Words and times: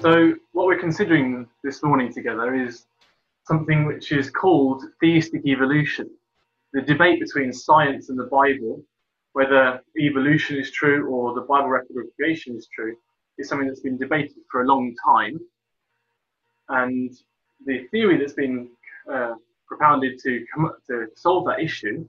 So, 0.00 0.34
what 0.52 0.66
we're 0.66 0.78
considering 0.78 1.48
this 1.64 1.82
morning 1.82 2.12
together 2.12 2.54
is 2.54 2.86
something 3.42 3.84
which 3.84 4.12
is 4.12 4.30
called 4.30 4.84
theistic 5.00 5.44
evolution. 5.44 6.08
The 6.72 6.82
debate 6.82 7.18
between 7.18 7.52
science 7.52 8.08
and 8.08 8.16
the 8.16 8.28
Bible, 8.30 8.80
whether 9.32 9.82
evolution 9.98 10.56
is 10.56 10.70
true 10.70 11.08
or 11.08 11.34
the 11.34 11.40
Bible 11.40 11.70
record 11.70 11.96
of 11.96 12.14
creation 12.14 12.54
is 12.56 12.68
true, 12.72 12.96
is 13.38 13.48
something 13.48 13.66
that's 13.66 13.80
been 13.80 13.98
debated 13.98 14.36
for 14.48 14.62
a 14.62 14.66
long 14.66 14.94
time. 15.04 15.40
And 16.68 17.12
the 17.66 17.88
theory 17.88 18.18
that's 18.18 18.34
been 18.34 18.68
uh, 19.12 19.34
propounded 19.66 20.20
to, 20.20 20.46
come, 20.54 20.70
to 20.86 21.08
solve 21.16 21.44
that 21.46 21.58
issue 21.58 22.06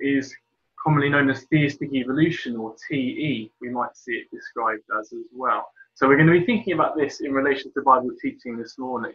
is 0.00 0.34
commonly 0.82 1.10
known 1.10 1.28
as 1.28 1.42
theistic 1.44 1.92
evolution 1.92 2.56
or 2.56 2.74
TE. 2.88 3.52
We 3.60 3.68
might 3.68 3.94
see 3.94 4.12
it 4.12 4.30
described 4.30 4.84
as 4.98 5.12
as 5.12 5.26
well. 5.34 5.70
So 5.94 6.08
we're 6.08 6.16
going 6.16 6.32
to 6.32 6.38
be 6.38 6.46
thinking 6.46 6.72
about 6.72 6.96
this 6.96 7.20
in 7.20 7.32
relation 7.32 7.72
to 7.74 7.82
Bible 7.82 8.10
teaching 8.20 8.56
this 8.56 8.78
morning. 8.78 9.12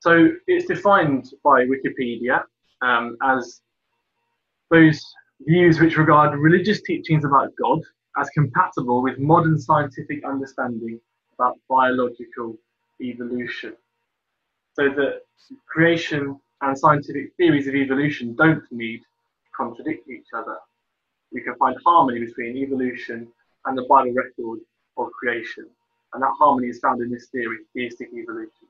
So 0.00 0.30
it's 0.46 0.66
defined 0.66 1.30
by 1.42 1.64
Wikipedia 1.64 2.42
um, 2.82 3.16
as 3.22 3.60
those 4.70 5.02
views 5.40 5.80
which 5.80 5.96
regard 5.96 6.38
religious 6.38 6.82
teachings 6.82 7.24
about 7.24 7.52
God 7.60 7.80
as 8.18 8.28
compatible 8.30 9.02
with 9.02 9.18
modern 9.18 9.58
scientific 9.58 10.24
understanding 10.24 11.00
about 11.34 11.58
biological 11.68 12.56
evolution. 13.00 13.74
So 14.74 14.88
that 14.90 15.22
creation 15.66 16.38
and 16.60 16.78
scientific 16.78 17.32
theories 17.36 17.68
of 17.68 17.74
evolution 17.74 18.34
don't 18.34 18.62
need 18.70 18.98
to 18.98 19.50
contradict 19.56 20.08
each 20.08 20.26
other. 20.34 20.56
We 21.32 21.42
can 21.42 21.54
find 21.56 21.76
harmony 21.84 22.20
between 22.20 22.56
evolution 22.56 23.28
and 23.66 23.76
the 23.76 23.86
Bible 23.88 24.12
record 24.12 24.60
of 24.96 25.10
creation. 25.12 25.66
And 26.12 26.22
that 26.22 26.32
harmony 26.38 26.68
is 26.68 26.78
found 26.80 27.00
in 27.00 27.10
this 27.10 27.28
theory, 27.28 27.58
theistic 27.74 28.08
evolution. 28.14 28.68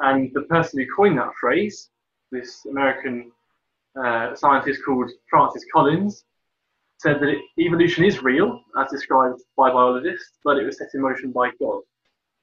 And 0.00 0.32
the 0.34 0.42
person 0.42 0.80
who 0.80 0.86
coined 0.94 1.18
that 1.18 1.32
phrase, 1.40 1.90
this 2.30 2.64
American 2.66 3.32
uh, 4.00 4.34
scientist 4.34 4.82
called 4.84 5.10
Francis 5.28 5.64
Collins, 5.72 6.24
said 6.98 7.20
that 7.20 7.34
evolution 7.58 8.04
is 8.04 8.22
real, 8.22 8.60
as 8.78 8.90
described 8.90 9.40
by 9.56 9.70
biologists, 9.70 10.38
but 10.44 10.56
it 10.56 10.64
was 10.64 10.78
set 10.78 10.88
in 10.94 11.00
motion 11.00 11.32
by 11.32 11.50
God. 11.60 11.80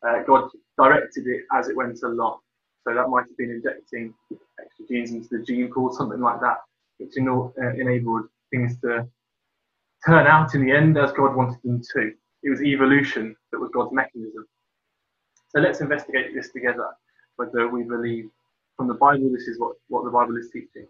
Uh, 0.07 0.23
God 0.23 0.49
directed 0.77 1.27
it 1.27 1.43
as 1.53 1.67
it 1.67 1.75
went 1.75 2.01
along. 2.03 2.39
So 2.83 2.95
that 2.95 3.09
might 3.09 3.23
have 3.27 3.37
been 3.37 3.51
injecting 3.51 4.13
extra 4.59 4.85
genes 4.87 5.11
into 5.11 5.27
the 5.31 5.43
gene 5.43 5.71
pool, 5.71 5.93
something 5.93 6.19
like 6.19 6.39
that, 6.41 6.57
which 6.97 7.13
uh, 7.17 7.73
enabled 7.79 8.27
things 8.49 8.79
to 8.81 9.07
turn 10.05 10.27
out 10.27 10.55
in 10.55 10.65
the 10.65 10.71
end 10.71 10.97
as 10.97 11.11
God 11.11 11.35
wanted 11.35 11.59
them 11.63 11.81
to. 11.93 12.11
It 12.43 12.49
was 12.49 12.61
evolution 12.61 13.35
that 13.51 13.59
was 13.59 13.69
God's 13.73 13.93
mechanism. 13.93 14.45
So 15.49 15.59
let's 15.59 15.81
investigate 15.81 16.33
this 16.33 16.51
together, 16.51 16.87
whether 17.35 17.67
we 17.67 17.83
believe 17.83 18.29
from 18.77 18.87
the 18.87 18.93
Bible 18.95 19.29
this 19.31 19.47
is 19.47 19.59
what, 19.59 19.75
what 19.89 20.03
the 20.03 20.09
Bible 20.09 20.37
is 20.37 20.49
teaching. 20.51 20.87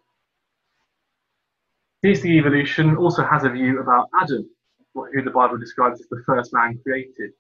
Theistic 2.02 2.31
evolution 2.31 2.95
also 2.95 3.23
has 3.26 3.44
a 3.44 3.50
view 3.50 3.80
about 3.81 4.09
Adam, 4.22 4.50
who 4.94 5.22
the 5.22 5.30
Bible 5.30 5.58
describes 5.58 6.00
as 6.00 6.08
the 6.08 6.23
first 6.25 6.53
man 6.53 6.80
created. 6.84 7.31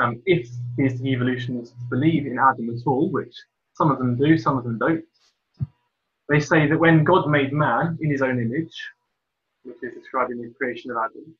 Um, 0.00 0.22
if 0.26 0.48
theistic 0.76 1.06
evolutionists 1.06 1.74
believe 1.88 2.26
in 2.26 2.38
Adam 2.38 2.70
at 2.70 2.86
all, 2.86 3.10
which 3.10 3.34
some 3.74 3.90
of 3.90 3.98
them 3.98 4.16
do, 4.16 4.36
some 4.38 4.56
of 4.56 4.64
them 4.64 4.78
don't, 4.78 5.04
they 6.28 6.38
say 6.38 6.68
that 6.68 6.78
when 6.78 7.02
God 7.02 7.28
made 7.28 7.52
man 7.52 7.98
in 8.00 8.10
his 8.10 8.22
own 8.22 8.40
image, 8.40 8.74
which 9.64 9.76
is 9.82 9.94
describing 9.94 10.40
the 10.40 10.52
creation 10.56 10.90
of 10.90 10.96
Adam, 10.96 11.34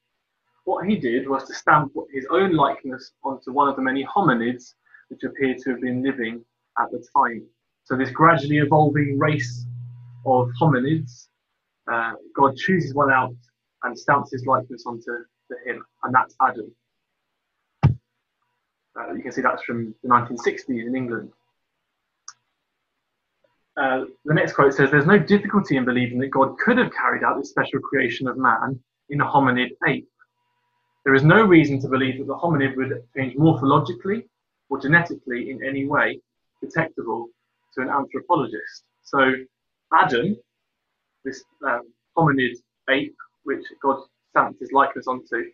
what 0.64 0.86
he 0.86 0.96
did 0.96 1.28
was 1.28 1.44
to 1.44 1.54
stamp 1.54 1.92
his 2.12 2.26
own 2.30 2.52
likeness 2.54 3.12
onto 3.24 3.52
one 3.52 3.68
of 3.68 3.76
the 3.76 3.82
many 3.82 4.04
hominids 4.04 4.74
which 5.08 5.22
appeared 5.24 5.58
to 5.58 5.70
have 5.70 5.80
been 5.80 6.02
living 6.02 6.44
at 6.78 6.90
the 6.90 7.04
time. 7.16 7.44
So, 7.84 7.96
this 7.96 8.10
gradually 8.10 8.58
evolving 8.58 9.18
race 9.18 9.66
of 10.26 10.50
hominids, 10.60 11.28
uh, 11.90 12.12
God 12.36 12.56
chooses 12.56 12.94
one 12.94 13.10
out 13.10 13.34
and 13.82 13.98
stamps 13.98 14.32
his 14.32 14.46
likeness 14.46 14.84
onto 14.86 15.10
him, 15.66 15.84
and 16.04 16.14
that's 16.14 16.34
Adam. 16.40 16.70
Uh, 17.84 19.12
you 19.14 19.22
can 19.22 19.32
see 19.32 19.40
that's 19.40 19.62
from 19.64 19.94
the 20.02 20.08
1960s 20.08 20.86
in 20.86 20.94
England. 20.94 21.32
Uh, 23.80 24.04
the 24.26 24.34
next 24.34 24.52
quote 24.52 24.74
says, 24.74 24.90
There's 24.90 25.06
no 25.06 25.18
difficulty 25.18 25.78
in 25.78 25.86
believing 25.86 26.18
that 26.18 26.28
God 26.28 26.58
could 26.58 26.76
have 26.76 26.92
carried 26.92 27.24
out 27.24 27.38
this 27.38 27.48
special 27.48 27.80
creation 27.80 28.28
of 28.28 28.36
man 28.36 28.78
in 29.08 29.22
a 29.22 29.24
hominid 29.24 29.70
ape. 29.88 30.06
There 31.06 31.14
is 31.14 31.24
no 31.24 31.42
reason 31.42 31.80
to 31.80 31.88
believe 31.88 32.18
that 32.18 32.26
the 32.26 32.36
hominid 32.36 32.76
would 32.76 33.02
change 33.16 33.36
morphologically 33.36 34.24
or 34.68 34.78
genetically 34.78 35.50
in 35.50 35.64
any 35.66 35.86
way 35.86 36.20
detectable 36.62 37.28
to 37.74 37.80
an 37.80 37.88
anthropologist. 37.88 38.84
So, 39.02 39.32
Adam, 39.94 40.36
this 41.24 41.42
um, 41.66 41.90
hominid 42.18 42.56
ape, 42.90 43.16
which 43.44 43.64
God 43.82 44.02
stamped 44.28 44.60
his 44.60 44.72
likeness 44.72 45.06
onto, 45.06 45.44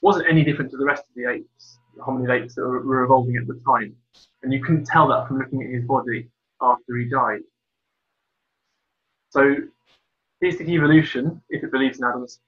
wasn't 0.00 0.30
any 0.30 0.44
different 0.44 0.70
to 0.70 0.78
the 0.78 0.86
rest 0.86 1.02
of 1.02 1.14
the 1.14 1.30
apes, 1.30 1.78
the 1.94 2.02
hominid 2.02 2.42
apes 2.42 2.54
that 2.54 2.62
were, 2.62 2.80
were 2.80 3.04
evolving 3.04 3.36
at 3.36 3.46
the 3.46 3.60
time. 3.66 3.94
And 4.42 4.50
you 4.50 4.62
couldn't 4.64 4.86
tell 4.86 5.06
that 5.08 5.28
from 5.28 5.40
looking 5.40 5.62
at 5.62 5.68
his 5.68 5.84
body 5.84 6.30
after 6.62 6.96
he 6.96 7.04
died. 7.04 7.40
So, 9.30 9.54
theistic 10.40 10.68
evolution, 10.68 11.42
if 11.50 11.62
it 11.64 11.72
believes 11.72 11.98
in 11.98 12.04
Adam's, 12.04 12.40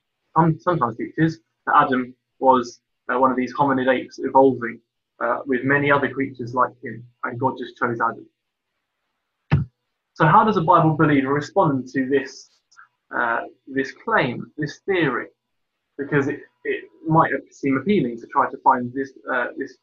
sometimes 0.60 0.96
teaches 0.96 1.40
that 1.66 1.74
Adam 1.76 2.14
was 2.38 2.80
uh, 3.08 3.18
one 3.18 3.30
of 3.30 3.36
these 3.36 3.54
hominid 3.54 3.92
apes 3.92 4.18
evolving 4.18 4.80
uh, 5.20 5.40
with 5.46 5.64
many 5.64 5.90
other 5.90 6.08
creatures 6.08 6.54
like 6.54 6.72
him, 6.82 7.04
and 7.24 7.38
God 7.38 7.54
just 7.58 7.76
chose 7.76 7.98
Adam. 8.00 8.26
So, 10.14 10.26
how 10.26 10.44
does 10.44 10.56
a 10.56 10.62
Bible 10.62 10.96
believer 10.96 11.32
respond 11.32 11.88
to 11.88 12.08
this 12.08 12.50
uh, 13.16 13.42
this 13.66 13.92
claim, 13.92 14.50
this 14.56 14.80
theory? 14.86 15.26
Because 15.96 16.28
it, 16.28 16.40
it 16.64 16.84
might 17.06 17.32
seem 17.50 17.76
appealing 17.76 18.20
to 18.20 18.26
try 18.26 18.50
to 18.50 18.56
find 18.58 18.92
this 18.92 19.12
uh, 19.32 19.48
this 19.56 19.76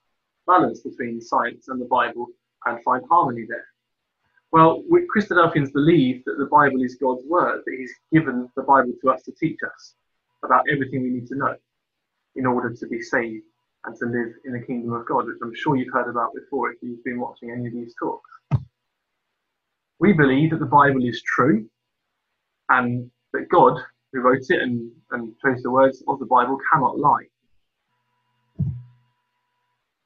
balance 0.47 0.81
between 0.81 1.21
science 1.21 1.67
and 1.69 1.81
the 1.81 1.85
Bible 1.85 2.27
and 2.65 2.83
find 2.83 3.03
harmony 3.09 3.45
there. 3.47 3.65
Well, 4.55 4.85
Christadelphians 5.13 5.73
believe 5.73 6.23
that 6.23 6.37
the 6.37 6.45
Bible 6.45 6.81
is 6.81 6.95
God's 6.95 7.25
word, 7.27 7.63
that 7.65 7.75
He's 7.77 7.91
given 8.13 8.49
the 8.55 8.63
Bible 8.63 8.93
to 9.01 9.09
us 9.09 9.21
to 9.23 9.33
teach 9.33 9.59
us 9.61 9.95
about 10.45 10.63
everything 10.71 11.03
we 11.03 11.09
need 11.09 11.27
to 11.27 11.35
know 11.35 11.57
in 12.37 12.45
order 12.45 12.73
to 12.73 12.87
be 12.87 13.01
saved 13.01 13.43
and 13.83 13.97
to 13.97 14.05
live 14.05 14.31
in 14.45 14.53
the 14.53 14.65
kingdom 14.65 14.93
of 14.93 15.05
God, 15.05 15.25
which 15.25 15.35
I'm 15.43 15.53
sure 15.53 15.75
you've 15.75 15.93
heard 15.93 16.09
about 16.09 16.33
before 16.33 16.71
if 16.71 16.77
you've 16.81 17.03
been 17.03 17.19
watching 17.19 17.51
any 17.51 17.67
of 17.67 17.73
these 17.73 17.93
talks. 17.99 18.29
We 19.99 20.13
believe 20.13 20.51
that 20.51 20.61
the 20.61 20.65
Bible 20.67 21.03
is 21.03 21.21
true 21.23 21.69
and 22.69 23.11
that 23.33 23.49
God, 23.49 23.77
who 24.13 24.21
wrote 24.21 24.45
it 24.47 24.61
and, 24.61 24.89
and 25.11 25.33
chose 25.43 25.63
the 25.63 25.71
words 25.71 26.01
of 26.07 26.19
the 26.19 26.27
Bible, 26.27 26.57
cannot 26.71 26.97
lie. 26.97 27.25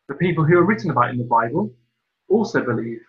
The 0.07 0.15
people 0.15 0.43
who 0.43 0.57
are 0.57 0.65
written 0.65 0.89
about 0.89 1.11
in 1.11 1.19
the 1.19 1.23
Bible 1.23 1.71
also 2.29 2.65
believe 2.65 3.01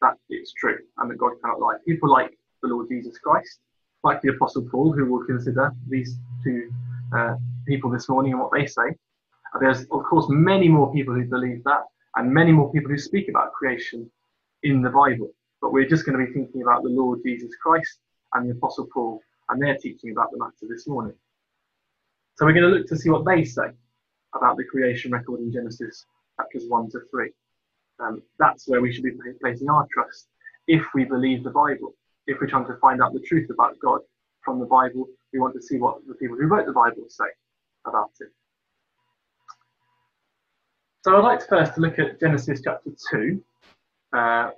that 0.00 0.14
it's 0.28 0.52
true 0.52 0.78
and 0.98 1.10
that 1.10 1.18
God 1.18 1.32
cannot 1.42 1.60
lie. 1.60 1.76
People 1.86 2.10
like 2.10 2.36
the 2.62 2.68
Lord 2.68 2.88
Jesus 2.88 3.18
Christ, 3.18 3.60
like 4.02 4.20
the 4.22 4.30
Apostle 4.30 4.66
Paul, 4.70 4.92
who 4.92 5.06
will 5.06 5.24
consider 5.24 5.72
these 5.88 6.16
two 6.44 6.70
uh, 7.16 7.36
people 7.66 7.90
this 7.90 8.08
morning 8.08 8.32
and 8.32 8.40
what 8.40 8.52
they 8.52 8.66
say. 8.66 8.94
There's, 9.60 9.80
of 9.90 10.04
course, 10.04 10.26
many 10.28 10.68
more 10.68 10.92
people 10.92 11.14
who 11.14 11.24
believe 11.24 11.64
that 11.64 11.84
and 12.16 12.32
many 12.32 12.52
more 12.52 12.72
people 12.72 12.90
who 12.90 12.98
speak 12.98 13.28
about 13.28 13.52
creation 13.52 14.10
in 14.62 14.82
the 14.82 14.90
Bible. 14.90 15.30
But 15.60 15.72
we're 15.72 15.88
just 15.88 16.06
going 16.06 16.18
to 16.18 16.24
be 16.24 16.32
thinking 16.32 16.62
about 16.62 16.82
the 16.82 16.88
Lord 16.90 17.20
Jesus 17.24 17.50
Christ 17.62 17.98
and 18.34 18.48
the 18.48 18.54
Apostle 18.54 18.88
Paul 18.92 19.20
and 19.48 19.60
their 19.60 19.76
teaching 19.76 20.12
about 20.12 20.30
the 20.30 20.38
matter 20.38 20.66
this 20.68 20.86
morning. 20.86 21.14
So 22.36 22.46
we're 22.46 22.52
going 22.52 22.70
to 22.70 22.78
look 22.78 22.86
to 22.88 22.96
see 22.96 23.10
what 23.10 23.24
they 23.26 23.44
say 23.44 23.70
about 24.34 24.56
the 24.56 24.64
creation 24.64 25.12
record 25.12 25.40
in 25.40 25.52
Genesis 25.52 26.06
chapters 26.36 26.64
1 26.68 26.90
to 26.92 27.00
3. 27.10 27.30
Um, 28.00 28.22
that's 28.38 28.66
where 28.66 28.80
we 28.80 28.92
should 28.92 29.04
be 29.04 29.12
placing 29.40 29.68
our 29.68 29.86
trust 29.92 30.28
if 30.66 30.82
we 30.94 31.04
believe 31.04 31.44
the 31.44 31.50
Bible. 31.50 31.94
If 32.26 32.40
we're 32.40 32.46
trying 32.46 32.66
to 32.66 32.76
find 32.80 33.02
out 33.02 33.12
the 33.12 33.20
truth 33.20 33.50
about 33.50 33.78
God 33.80 34.00
from 34.42 34.58
the 34.58 34.66
Bible, 34.66 35.06
we 35.32 35.38
want 35.38 35.54
to 35.54 35.62
see 35.62 35.78
what 35.78 35.98
the 36.06 36.14
people 36.14 36.36
who 36.36 36.46
wrote 36.46 36.66
the 36.66 36.72
Bible 36.72 37.04
say 37.08 37.26
about 37.86 38.10
it. 38.20 38.28
So 41.02 41.16
I'd 41.16 41.24
like 41.24 41.40
to 41.40 41.46
first 41.46 41.78
look 41.78 41.98
at 41.98 42.20
Genesis 42.20 42.60
chapter 42.62 42.90
2 43.10 43.42
uh, 44.12 44.50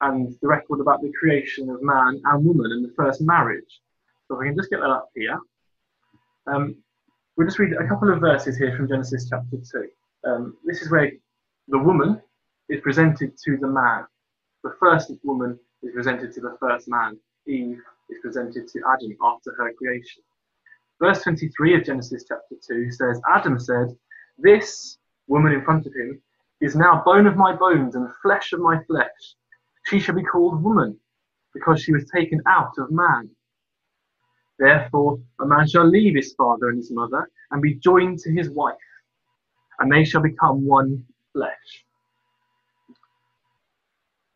and 0.00 0.34
the 0.42 0.48
record 0.48 0.80
about 0.80 1.02
the 1.02 1.12
creation 1.18 1.70
of 1.70 1.82
man 1.82 2.20
and 2.24 2.44
woman 2.44 2.72
and 2.72 2.84
the 2.84 2.92
first 2.94 3.20
marriage. 3.20 3.80
So 4.26 4.34
if 4.34 4.42
I 4.42 4.46
can 4.46 4.56
just 4.56 4.70
get 4.70 4.80
that 4.80 4.90
up 4.90 5.10
here. 5.14 5.38
Um, 6.46 6.76
we'll 7.36 7.46
just 7.46 7.58
read 7.58 7.72
a 7.72 7.86
couple 7.86 8.12
of 8.12 8.20
verses 8.20 8.58
here 8.58 8.76
from 8.76 8.88
Genesis 8.88 9.28
chapter 9.30 9.56
2. 9.56 9.88
Um, 10.28 10.56
this 10.64 10.82
is 10.82 10.90
where 10.90 11.12
the 11.68 11.78
woman 11.78 12.20
is 12.68 12.80
presented 12.80 13.36
to 13.44 13.56
the 13.56 13.66
man. 13.66 14.04
The 14.62 14.74
first 14.80 15.12
woman 15.22 15.58
is 15.82 15.92
presented 15.94 16.32
to 16.34 16.40
the 16.40 16.56
first 16.60 16.88
man. 16.88 17.18
Eve 17.46 17.80
is 18.10 18.18
presented 18.22 18.68
to 18.68 18.80
Adam 18.92 19.16
after 19.22 19.54
her 19.58 19.72
creation. 19.74 20.22
Verse 21.00 21.22
23 21.22 21.76
of 21.76 21.84
Genesis 21.84 22.24
chapter 22.26 22.56
2 22.66 22.90
says, 22.92 23.20
Adam 23.30 23.58
said, 23.58 23.88
This 24.38 24.98
woman 25.26 25.52
in 25.52 25.64
front 25.64 25.86
of 25.86 25.92
him, 25.94 26.20
is 26.60 26.76
now 26.76 27.02
bone 27.04 27.26
of 27.26 27.36
my 27.36 27.54
bones 27.54 27.94
and 27.94 28.08
flesh 28.22 28.52
of 28.52 28.60
my 28.60 28.82
flesh. 28.84 29.34
She 29.86 29.98
shall 29.98 30.14
be 30.14 30.22
called 30.22 30.62
woman, 30.62 30.98
because 31.52 31.82
she 31.82 31.92
was 31.92 32.08
taken 32.14 32.40
out 32.46 32.72
of 32.78 32.90
man. 32.90 33.30
Therefore, 34.58 35.18
a 35.40 35.46
man 35.46 35.68
shall 35.68 35.86
leave 35.86 36.14
his 36.14 36.32
father 36.34 36.68
and 36.68 36.78
his 36.78 36.90
mother 36.90 37.28
and 37.50 37.60
be 37.60 37.74
joined 37.74 38.18
to 38.20 38.32
his 38.32 38.50
wife, 38.50 38.76
and 39.78 39.90
they 39.90 40.04
shall 40.04 40.22
become 40.22 40.64
one 40.64 41.04
flesh. 41.32 41.84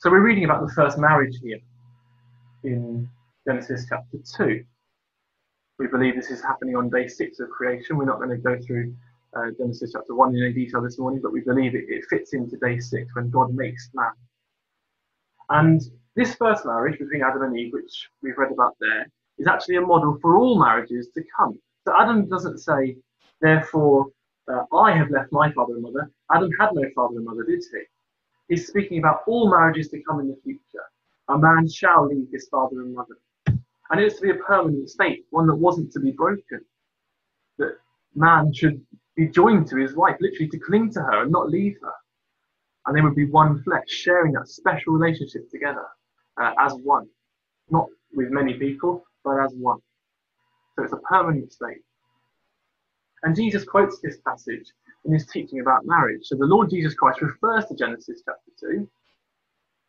So 0.00 0.12
we're 0.12 0.21
reading 0.21 0.45
about 0.45 0.65
the 0.65 0.73
first 0.75 0.97
marriage 0.97 1.41
here 1.43 1.59
in 2.62 3.09
Genesis 3.45 3.85
chapter 3.89 4.19
2. 4.37 4.65
We 5.81 5.89
believe 5.89 6.15
this 6.15 6.31
is 6.31 6.41
happening 6.41 6.77
on 6.77 6.89
day 6.89 7.09
six 7.09 7.41
of 7.41 7.50
creation. 7.50 7.97
We're 7.97 8.05
not 8.05 8.19
going 8.19 8.31
to 8.31 8.37
go 8.37 8.56
through 8.65 8.95
uh, 9.35 9.50
Genesis 9.59 9.91
chapter 9.95 10.15
1 10.15 10.37
in 10.37 10.45
any 10.45 10.53
detail 10.53 10.83
this 10.83 11.00
morning, 11.00 11.19
but 11.21 11.33
we 11.33 11.41
believe 11.41 11.75
it, 11.75 11.87
it 11.89 12.05
fits 12.09 12.33
into 12.33 12.56
day 12.59 12.79
six 12.79 13.12
when 13.17 13.29
God 13.29 13.53
makes 13.53 13.91
man. 13.93 14.12
And 15.50 15.81
this 16.15 16.37
first 16.37 16.65
marriage 16.65 17.00
between 17.00 17.25
Adam 17.25 17.43
and 17.43 17.59
Eve, 17.59 17.73
which 17.73 18.09
we've 18.23 18.39
read 18.39 18.53
about 18.53 18.77
there, 18.79 19.11
is 19.39 19.49
actually 19.49 19.79
a 19.79 19.81
model 19.81 20.17
for 20.23 20.37
all 20.37 20.61
marriages 20.61 21.09
to 21.17 21.25
come. 21.37 21.59
So 21.85 22.00
Adam 22.00 22.29
doesn't 22.29 22.59
say, 22.59 22.99
therefore, 23.41 24.06
uh, 24.47 24.62
I 24.73 24.97
have 24.97 25.11
left 25.11 25.33
my 25.33 25.50
father 25.50 25.75
and 25.75 25.83
mother. 25.83 26.09
Adam 26.33 26.50
had 26.61 26.69
no 26.73 26.89
father 26.95 27.17
and 27.17 27.25
mother, 27.25 27.43
did 27.43 27.65
he? 27.73 27.83
He's 28.49 28.67
speaking 28.67 28.99
about 28.99 29.23
all 29.27 29.50
marriages 29.50 29.89
to 29.91 30.03
come 30.03 30.21
in 30.21 30.29
the 30.29 30.39
future. 30.43 30.85
A 31.29 31.39
man 31.39 31.69
shall 31.69 32.06
leave 32.06 32.29
his 32.33 32.49
father 32.49 32.81
and 32.81 32.95
mother. 32.95 33.19
And 33.91 34.00
it's 34.00 34.17
to 34.17 34.23
be 34.23 34.31
a 34.31 34.35
permanent 34.35 34.89
state, 34.89 35.27
one 35.31 35.47
that 35.47 35.56
wasn't 35.56 35.93
to 35.93 36.00
be 36.00 36.12
broken. 36.12 36.65
That 37.59 37.77
man 38.15 38.53
should 38.53 38.85
be 39.17 39.29
joined 39.29 39.67
to 39.69 39.77
his 39.77 39.95
wife, 39.95 40.17
literally 40.21 40.49
to 40.49 40.59
cling 40.59 40.91
to 40.93 41.00
her 41.00 41.23
and 41.23 41.33
not 41.33 41.50
leave 41.50 41.77
her. 41.83 41.93
And 42.87 42.97
they 42.97 43.03
would 43.03 43.15
be 43.15 43.27
one 43.27 43.62
flesh, 43.62 43.89
sharing 43.89 44.33
that 44.33 44.49
special 44.49 44.95
relationship 44.95 45.50
together 45.50 45.85
uh, 46.41 46.53
as 46.59 46.75
one. 46.75 47.09
Not 47.71 47.87
with 48.15 48.31
many 48.31 48.55
people, 48.55 49.05
but 49.25 49.43
as 49.45 49.53
one. 49.55 49.81
So 50.77 50.85
it's 50.85 50.93
a 50.93 50.99
permanent 50.99 51.53
state. 51.53 51.83
And 53.23 53.37
Jesus 53.37 53.65
quotes 53.65 54.00
this 54.00 54.19
passage 54.27 54.73
in 55.05 55.12
his 55.12 55.27
teaching 55.27 55.61
about 55.61 55.87
marriage. 55.87 56.23
So 56.25 56.37
the 56.37 56.47
Lord 56.47 56.71
Jesus 56.71 56.95
Christ 56.95 57.23
refers 57.23 57.67
to 57.67 57.75
Genesis 57.75 58.23
chapter 58.25 58.50
2, 58.61 58.89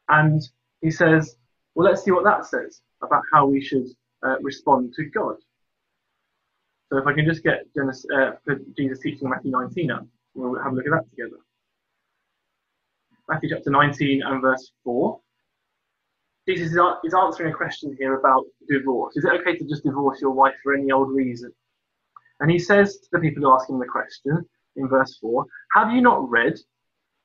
and 0.10 0.42
he 0.82 0.92
says, 0.92 1.36
well, 1.76 1.88
let's 1.88 2.04
see 2.04 2.12
what 2.12 2.24
that 2.24 2.46
says 2.46 2.82
about 3.02 3.24
how 3.32 3.46
we 3.46 3.62
should 3.62 3.88
uh, 4.24 4.36
respond 4.42 4.94
to 4.96 5.06
God. 5.06 5.36
So 6.90 6.98
if 6.98 7.06
I 7.06 7.14
can 7.14 7.26
just 7.26 7.44
get 7.44 7.72
Genesis, 7.76 8.06
uh, 8.16 8.32
Jesus 8.76 9.00
teaching 9.00 9.30
Matthew 9.30 9.52
19 9.52 9.92
up, 9.92 10.06
we'll 10.34 10.62
have 10.62 10.74
a 10.74 10.76
look 10.76 10.86
at 10.86 10.92
that 10.92 11.10
together. 11.12 11.38
Matthew 13.28 13.50
chapter 13.50 13.70
19 13.70 14.24
and 14.24 14.42
verse 14.42 14.72
4. 14.84 15.20
Jesus 16.48 16.72
is 17.04 17.14
answering 17.14 17.54
a 17.54 17.56
question 17.56 17.96
here 18.00 18.16
about 18.16 18.46
divorce. 18.68 19.16
Is 19.16 19.26
it 19.26 19.40
okay 19.40 19.56
to 19.56 19.66
just 19.66 19.84
divorce 19.84 20.20
your 20.20 20.32
wife 20.32 20.56
for 20.64 20.74
any 20.74 20.92
old 20.92 21.12
reason? 21.12 21.52
And 22.40 22.50
he 22.50 22.58
says 22.58 22.98
to 22.98 23.08
the 23.12 23.20
people 23.20 23.44
who 23.44 23.54
ask 23.54 23.70
him 23.70 23.78
the 23.78 23.86
question 23.86 24.44
in 24.80 24.88
verse 24.88 25.18
4 25.22 25.46
Have 25.74 25.92
you 25.92 26.02
not 26.02 26.30
read 26.30 26.54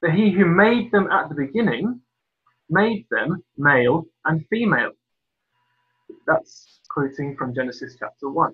that 0.02 0.12
he 0.12 0.30
who 0.30 0.44
made 0.44 0.90
them 0.92 1.10
at 1.10 1.28
the 1.28 1.34
beginning 1.34 2.00
made 2.68 3.06
them 3.10 3.42
male 3.56 4.04
and 4.24 4.44
female? 4.48 4.92
That's 6.26 6.80
quoting 6.90 7.36
from 7.36 7.54
Genesis 7.54 7.96
chapter 7.98 8.28
1. 8.28 8.52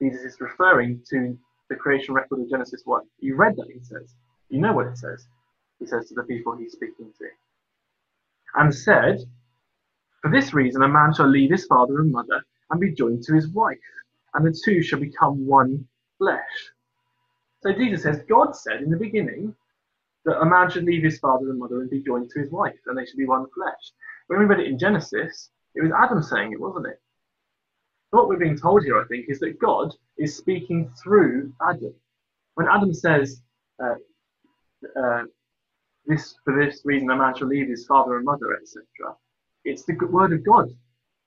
Jesus 0.00 0.34
is 0.34 0.40
referring 0.40 1.02
to 1.10 1.38
the 1.68 1.76
creation 1.76 2.14
record 2.14 2.40
of 2.40 2.50
Genesis 2.50 2.82
1. 2.84 3.02
You 3.20 3.36
read 3.36 3.56
that, 3.56 3.68
he 3.72 3.80
says. 3.80 4.14
You 4.48 4.60
know 4.60 4.72
what 4.72 4.86
it 4.86 4.98
says. 4.98 5.26
He 5.78 5.86
says 5.86 6.08
to 6.08 6.14
the 6.14 6.24
people 6.24 6.56
he's 6.56 6.72
speaking 6.72 7.12
to 7.18 7.26
and 8.56 8.74
said, 8.74 9.18
For 10.22 10.30
this 10.30 10.52
reason 10.52 10.82
a 10.82 10.88
man 10.88 11.14
shall 11.14 11.28
leave 11.28 11.50
his 11.50 11.66
father 11.66 12.00
and 12.00 12.10
mother 12.10 12.42
and 12.70 12.80
be 12.80 12.92
joined 12.92 13.22
to 13.24 13.34
his 13.34 13.48
wife, 13.48 13.78
and 14.34 14.44
the 14.44 14.58
two 14.64 14.82
shall 14.82 15.00
become 15.00 15.46
one 15.46 15.86
flesh. 16.18 16.72
So 17.62 17.72
Jesus 17.72 18.02
says, 18.02 18.22
God 18.28 18.56
said 18.56 18.82
in 18.82 18.90
the 18.90 18.96
beginning 18.96 19.54
that 20.24 20.40
a 20.40 20.44
man 20.44 20.70
should 20.70 20.84
leave 20.84 21.02
his 21.02 21.18
father 21.18 21.50
and 21.50 21.58
mother 21.58 21.80
and 21.80 21.90
be 21.90 22.02
joined 22.02 22.30
to 22.30 22.40
his 22.40 22.50
wife, 22.50 22.78
and 22.86 22.96
they 22.96 23.04
should 23.04 23.18
be 23.18 23.26
one 23.26 23.46
flesh. 23.54 23.92
When 24.26 24.38
we 24.38 24.46
read 24.46 24.60
it 24.60 24.66
in 24.66 24.78
Genesis, 24.78 25.50
it 25.74 25.82
was 25.82 25.92
Adam 25.96 26.22
saying 26.22 26.52
it, 26.52 26.60
wasn't 26.60 26.86
it? 26.86 27.00
what 28.10 28.28
we're 28.28 28.38
being 28.38 28.58
told 28.58 28.82
here, 28.82 29.00
I 29.00 29.06
think, 29.06 29.26
is 29.28 29.38
that 29.40 29.60
God 29.60 29.94
is 30.18 30.36
speaking 30.36 30.90
through 31.02 31.52
Adam. 31.68 31.94
When 32.54 32.66
Adam 32.68 32.92
says, 32.92 33.40
uh, 33.82 33.94
uh, 35.00 35.22
this 36.06 36.34
for 36.44 36.58
this 36.58 36.82
reason 36.84 37.10
a 37.10 37.16
man 37.16 37.36
shall 37.36 37.46
leave 37.46 37.68
his 37.68 37.86
father 37.86 38.16
and 38.16 38.24
mother, 38.24 38.56
etc. 38.60 39.14
It's 39.64 39.84
the 39.84 39.94
word 40.10 40.32
of 40.32 40.44
God 40.44 40.70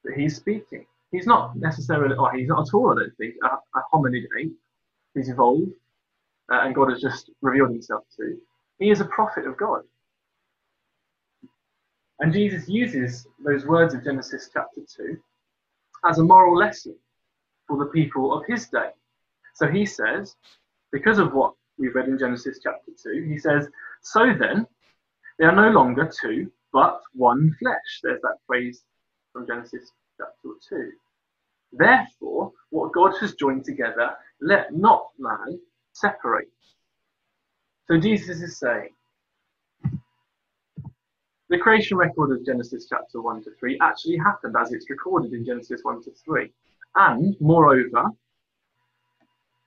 that 0.04 0.16
he's 0.16 0.36
speaking. 0.36 0.86
He's 1.12 1.28
not 1.28 1.56
necessarily, 1.56 2.16
or 2.16 2.34
he's 2.34 2.48
not 2.48 2.68
at 2.68 2.74
all, 2.74 2.92
I 2.92 3.02
don't 3.02 3.18
think, 3.18 3.36
a, 3.44 3.48
a 3.48 3.84
hominid 3.94 4.24
ape. 4.40 4.54
He's 5.14 5.30
evolved, 5.30 5.72
uh, 6.52 6.62
and 6.62 6.76
God 6.76 6.90
has 6.92 7.02
just 7.02 7.30
revealed 7.42 7.72
himself 7.72 8.04
to. 8.18 8.38
He 8.80 8.90
is 8.90 9.02
a 9.02 9.06
prophet 9.06 9.48
of 9.48 9.58
God. 9.58 9.82
And 12.20 12.34
Jesus 12.34 12.70
uses 12.70 13.28
those 13.44 13.66
words 13.66 13.94
of 13.94 14.04
Genesis 14.04 14.50
chapter 14.54 14.82
2 14.98 15.18
as 16.06 16.20
a 16.20 16.24
moral 16.24 16.58
lesson 16.58 16.96
for 17.68 17.78
the 17.78 17.92
people 17.92 18.34
of 18.34 18.46
his 18.46 18.68
day. 18.68 18.90
So 19.56 19.68
he 19.68 19.86
says, 19.86 20.36
because 20.92 21.20
of 21.20 21.34
what 21.34 21.54
we've 21.78 21.96
read 21.96 22.08
in 22.08 22.18
Genesis 22.20 22.60
chapter 22.62 22.92
2, 23.04 23.26
he 23.28 23.38
says, 23.38 23.68
So 24.02 24.34
then, 24.38 24.68
they 25.40 25.46
are 25.46 25.56
no 25.56 25.70
longer 25.70 26.12
two, 26.22 26.52
but 26.72 27.02
one 27.14 27.56
flesh. 27.60 28.02
There's 28.04 28.22
that 28.22 28.38
phrase 28.46 28.84
from 29.32 29.48
Genesis 29.48 29.92
chapter 30.18 30.50
2. 30.70 30.92
Therefore, 31.74 32.52
what 32.70 32.94
God 32.94 33.14
has 33.20 33.34
joined 33.36 33.66
together, 33.66 34.12
let 34.42 34.74
not 34.74 35.08
man 35.18 35.60
separate. 35.94 36.50
So 37.88 38.00
Jesus 38.00 38.42
is 38.42 38.60
saying, 38.60 38.90
the 41.50 41.58
creation 41.60 41.98
record 41.98 42.32
of 42.32 42.46
Genesis 42.46 42.88
chapter 42.90 43.22
1 43.22 43.44
to 43.44 43.52
3 43.60 43.78
actually 43.82 44.18
happened 44.18 44.56
as 44.60 44.72
it's 44.72 44.90
recorded 44.90 45.34
in 45.34 45.46
Genesis 45.46 45.82
1 45.84 46.04
to 46.04 46.12
3. 46.26 46.52
And 46.96 47.36
moreover, 47.40 48.06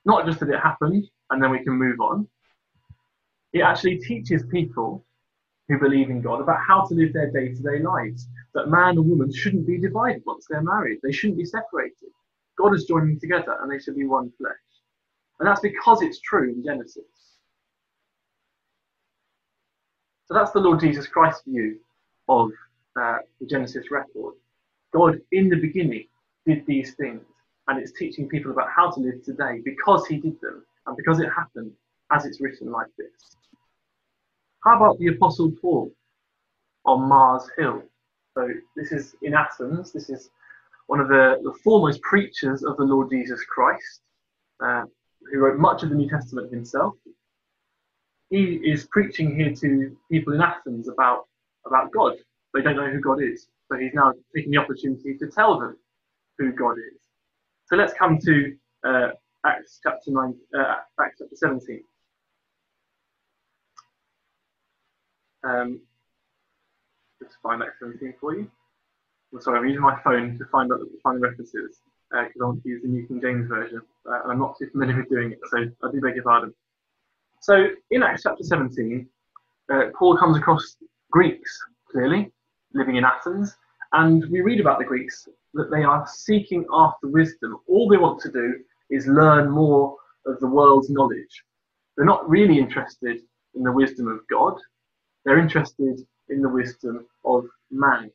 not 0.04 0.26
just 0.26 0.40
that 0.40 0.48
it 0.48 0.60
happened 0.60 1.08
and 1.30 1.42
then 1.42 1.50
we 1.50 1.62
can 1.62 1.74
move 1.74 2.00
on, 2.00 2.26
it 3.52 3.60
actually 3.60 3.98
teaches 3.98 4.42
people 4.50 5.04
who 5.68 5.78
believe 5.78 6.10
in 6.10 6.20
God 6.20 6.40
about 6.40 6.60
how 6.66 6.84
to 6.86 6.94
live 6.94 7.12
their 7.12 7.30
day 7.30 7.48
to 7.48 7.62
day 7.62 7.80
lives. 7.80 8.26
That 8.54 8.68
man 8.68 8.96
and 8.96 9.08
woman 9.08 9.32
shouldn't 9.32 9.66
be 9.66 9.78
divided 9.78 10.22
once 10.26 10.46
they're 10.48 10.62
married, 10.62 10.98
they 11.02 11.12
shouldn't 11.12 11.38
be 11.38 11.44
separated. 11.44 12.10
God 12.58 12.74
is 12.74 12.84
joining 12.84 13.10
them 13.10 13.20
together 13.20 13.58
and 13.60 13.70
they 13.70 13.78
should 13.78 13.96
be 13.96 14.06
one 14.06 14.32
flesh. 14.38 14.65
And 15.38 15.48
that's 15.48 15.60
because 15.60 16.02
it's 16.02 16.20
true 16.20 16.50
in 16.50 16.64
Genesis. 16.64 17.04
So 20.26 20.34
that's 20.34 20.50
the 20.52 20.60
Lord 20.60 20.80
Jesus 20.80 21.06
Christ's 21.06 21.42
view 21.46 21.78
of 22.28 22.50
uh, 23.00 23.18
the 23.40 23.46
Genesis 23.46 23.90
record. 23.90 24.34
God, 24.92 25.20
in 25.32 25.48
the 25.48 25.56
beginning, 25.56 26.06
did 26.46 26.64
these 26.66 26.94
things, 26.94 27.22
and 27.68 27.80
it's 27.80 27.92
teaching 27.92 28.28
people 28.28 28.50
about 28.50 28.68
how 28.74 28.90
to 28.90 29.00
live 29.00 29.22
today 29.24 29.60
because 29.64 30.06
He 30.06 30.16
did 30.16 30.40
them 30.40 30.64
and 30.86 30.96
because 30.96 31.20
it 31.20 31.28
happened 31.28 31.72
as 32.12 32.24
it's 32.24 32.40
written 32.40 32.70
like 32.70 32.88
this. 32.96 33.36
How 34.64 34.76
about 34.76 34.98
the 34.98 35.08
Apostle 35.08 35.52
Paul 35.60 35.92
on 36.84 37.08
Mars 37.08 37.48
Hill? 37.56 37.82
So, 38.34 38.48
this 38.74 38.92
is 38.92 39.14
in 39.22 39.34
Athens. 39.34 39.92
This 39.92 40.10
is 40.10 40.30
one 40.86 41.00
of 41.00 41.08
the, 41.08 41.40
the 41.42 41.52
foremost 41.64 42.00
preachers 42.02 42.64
of 42.64 42.76
the 42.76 42.84
Lord 42.84 43.10
Jesus 43.10 43.44
Christ, 43.44 44.00
uh, 44.64 44.84
who 45.32 45.38
wrote 45.38 45.58
much 45.58 45.82
of 45.82 45.90
the 45.90 45.94
New 45.94 46.08
Testament 46.08 46.52
himself. 46.52 46.94
He 48.30 48.60
is 48.64 48.86
preaching 48.90 49.36
here 49.36 49.54
to 49.54 49.96
people 50.10 50.34
in 50.34 50.40
Athens 50.40 50.88
about, 50.88 51.26
about 51.64 51.92
God. 51.92 52.16
They 52.54 52.62
don't 52.62 52.76
know 52.76 52.90
who 52.90 53.00
God 53.00 53.22
is. 53.22 53.48
So 53.70 53.76
he's 53.76 53.94
now 53.94 54.12
taking 54.34 54.52
the 54.52 54.58
opportunity 54.58 55.16
to 55.18 55.26
tell 55.28 55.58
them 55.58 55.76
who 56.38 56.52
God 56.52 56.76
is. 56.78 57.00
So 57.66 57.76
let's 57.76 57.92
come 57.92 58.18
to 58.18 58.56
uh, 58.84 59.08
Acts 59.44 59.80
chapter 59.82 60.10
9, 60.10 60.34
uh, 60.58 60.74
Acts 61.00 61.16
chapter 61.18 61.36
17. 61.36 61.82
Um, 65.44 65.80
just 67.22 67.36
find 67.42 67.62
Acts 67.62 67.78
17 67.80 68.14
for 68.20 68.34
you. 68.34 68.50
I'm 69.32 69.40
sorry, 69.40 69.58
I'm 69.58 69.66
using 69.66 69.82
my 69.82 70.00
phone 70.02 70.38
to 70.38 70.44
find 70.46 70.72
out 70.72 70.80
find 71.02 71.16
the 71.18 71.28
references 71.28 71.80
because 72.10 72.30
uh, 72.38 72.44
I 72.44 72.46
want 72.46 72.62
to 72.62 72.68
use 72.68 72.82
the 72.82 72.88
New 72.88 73.06
King 73.06 73.20
James 73.20 73.48
version, 73.48 73.82
uh, 74.08 74.22
and 74.22 74.32
I'm 74.32 74.38
not 74.38 74.56
too 74.58 74.68
familiar 74.70 74.96
with 74.96 75.08
doing 75.08 75.32
it, 75.32 75.38
so 75.50 75.58
I 75.82 75.90
do 75.92 76.00
beg 76.00 76.14
your 76.14 76.24
pardon. 76.24 76.54
So 77.40 77.68
in 77.90 78.02
Acts 78.02 78.22
chapter 78.22 78.42
17, 78.42 79.08
uh, 79.72 79.82
Paul 79.98 80.16
comes 80.16 80.36
across 80.36 80.76
Greeks, 81.10 81.58
clearly, 81.90 82.32
living 82.74 82.96
in 82.96 83.04
Athens, 83.04 83.56
and 83.92 84.24
we 84.30 84.40
read 84.40 84.60
about 84.60 84.78
the 84.78 84.84
Greeks 84.84 85.28
that 85.54 85.70
they 85.70 85.82
are 85.82 86.06
seeking 86.06 86.64
after 86.72 87.08
wisdom. 87.08 87.58
All 87.68 87.88
they 87.88 87.96
want 87.96 88.20
to 88.22 88.32
do 88.32 88.54
is 88.90 89.06
learn 89.06 89.50
more 89.50 89.96
of 90.26 90.38
the 90.40 90.46
world's 90.46 90.90
knowledge. 90.90 91.44
They're 91.96 92.04
not 92.04 92.28
really 92.28 92.58
interested 92.58 93.22
in 93.54 93.62
the 93.62 93.72
wisdom 93.72 94.08
of 94.08 94.20
God, 94.28 94.54
they're 95.24 95.38
interested 95.38 96.00
in 96.28 96.42
the 96.42 96.48
wisdom 96.48 97.06
of 97.24 97.46
man. 97.70 98.10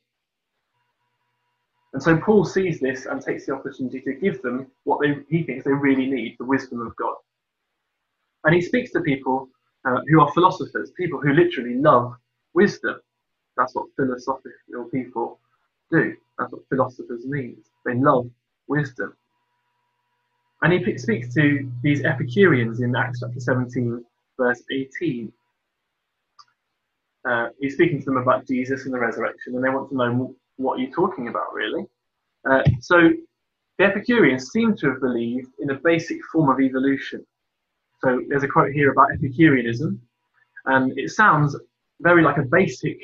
And 1.92 2.02
so 2.02 2.16
Paul 2.16 2.44
sees 2.44 2.80
this 2.80 3.06
and 3.06 3.20
takes 3.20 3.46
the 3.46 3.54
opportunity 3.54 4.00
to 4.00 4.14
give 4.14 4.40
them 4.42 4.66
what 4.84 5.00
they, 5.00 5.16
he 5.28 5.42
thinks 5.42 5.64
they 5.64 5.72
really 5.72 6.06
need 6.06 6.36
the 6.38 6.44
wisdom 6.44 6.80
of 6.80 6.96
God. 6.96 7.16
And 8.44 8.54
he 8.54 8.62
speaks 8.62 8.92
to 8.92 9.00
people 9.00 9.48
uh, 9.84 10.00
who 10.08 10.20
are 10.20 10.32
philosophers, 10.32 10.90
people 10.92 11.20
who 11.20 11.32
literally 11.32 11.74
love 11.74 12.14
wisdom. 12.54 13.00
That's 13.56 13.74
what 13.74 13.86
philosophical 13.96 14.84
people 14.90 15.38
do. 15.90 16.16
That's 16.38 16.52
what 16.52 16.62
philosophers 16.70 17.26
means. 17.26 17.66
They 17.84 17.94
love 17.94 18.30
wisdom. 18.68 19.14
And 20.62 20.72
he 20.72 20.96
speaks 20.96 21.34
to 21.34 21.70
these 21.82 22.04
Epicureans 22.04 22.80
in 22.80 22.96
Acts 22.96 23.20
chapter 23.20 23.40
17, 23.40 24.02
verse 24.38 24.62
18. 24.70 25.32
Uh, 27.28 27.48
he's 27.60 27.74
speaking 27.74 27.98
to 27.98 28.04
them 28.06 28.16
about 28.16 28.46
Jesus 28.46 28.84
and 28.84 28.94
the 28.94 28.98
resurrection, 28.98 29.54
and 29.54 29.64
they 29.64 29.68
want 29.68 29.90
to 29.90 29.96
know 29.96 30.34
what 30.56 30.78
you're 30.78 30.90
talking 30.90 31.28
about, 31.28 31.52
really? 31.52 31.86
Uh, 32.48 32.62
so 32.80 33.10
the 33.78 33.84
Epicureans 33.84 34.50
seem 34.50 34.76
to 34.76 34.90
have 34.90 35.00
believed 35.00 35.48
in 35.60 35.70
a 35.70 35.74
basic 35.74 36.18
form 36.32 36.50
of 36.50 36.60
evolution. 36.60 37.24
So 38.04 38.20
there's 38.28 38.42
a 38.42 38.48
quote 38.48 38.72
here 38.72 38.90
about 38.90 39.12
Epicureanism, 39.12 40.00
and 40.66 40.98
it 40.98 41.10
sounds 41.10 41.56
very 42.00 42.22
like 42.22 42.38
a 42.38 42.42
basic 42.42 42.98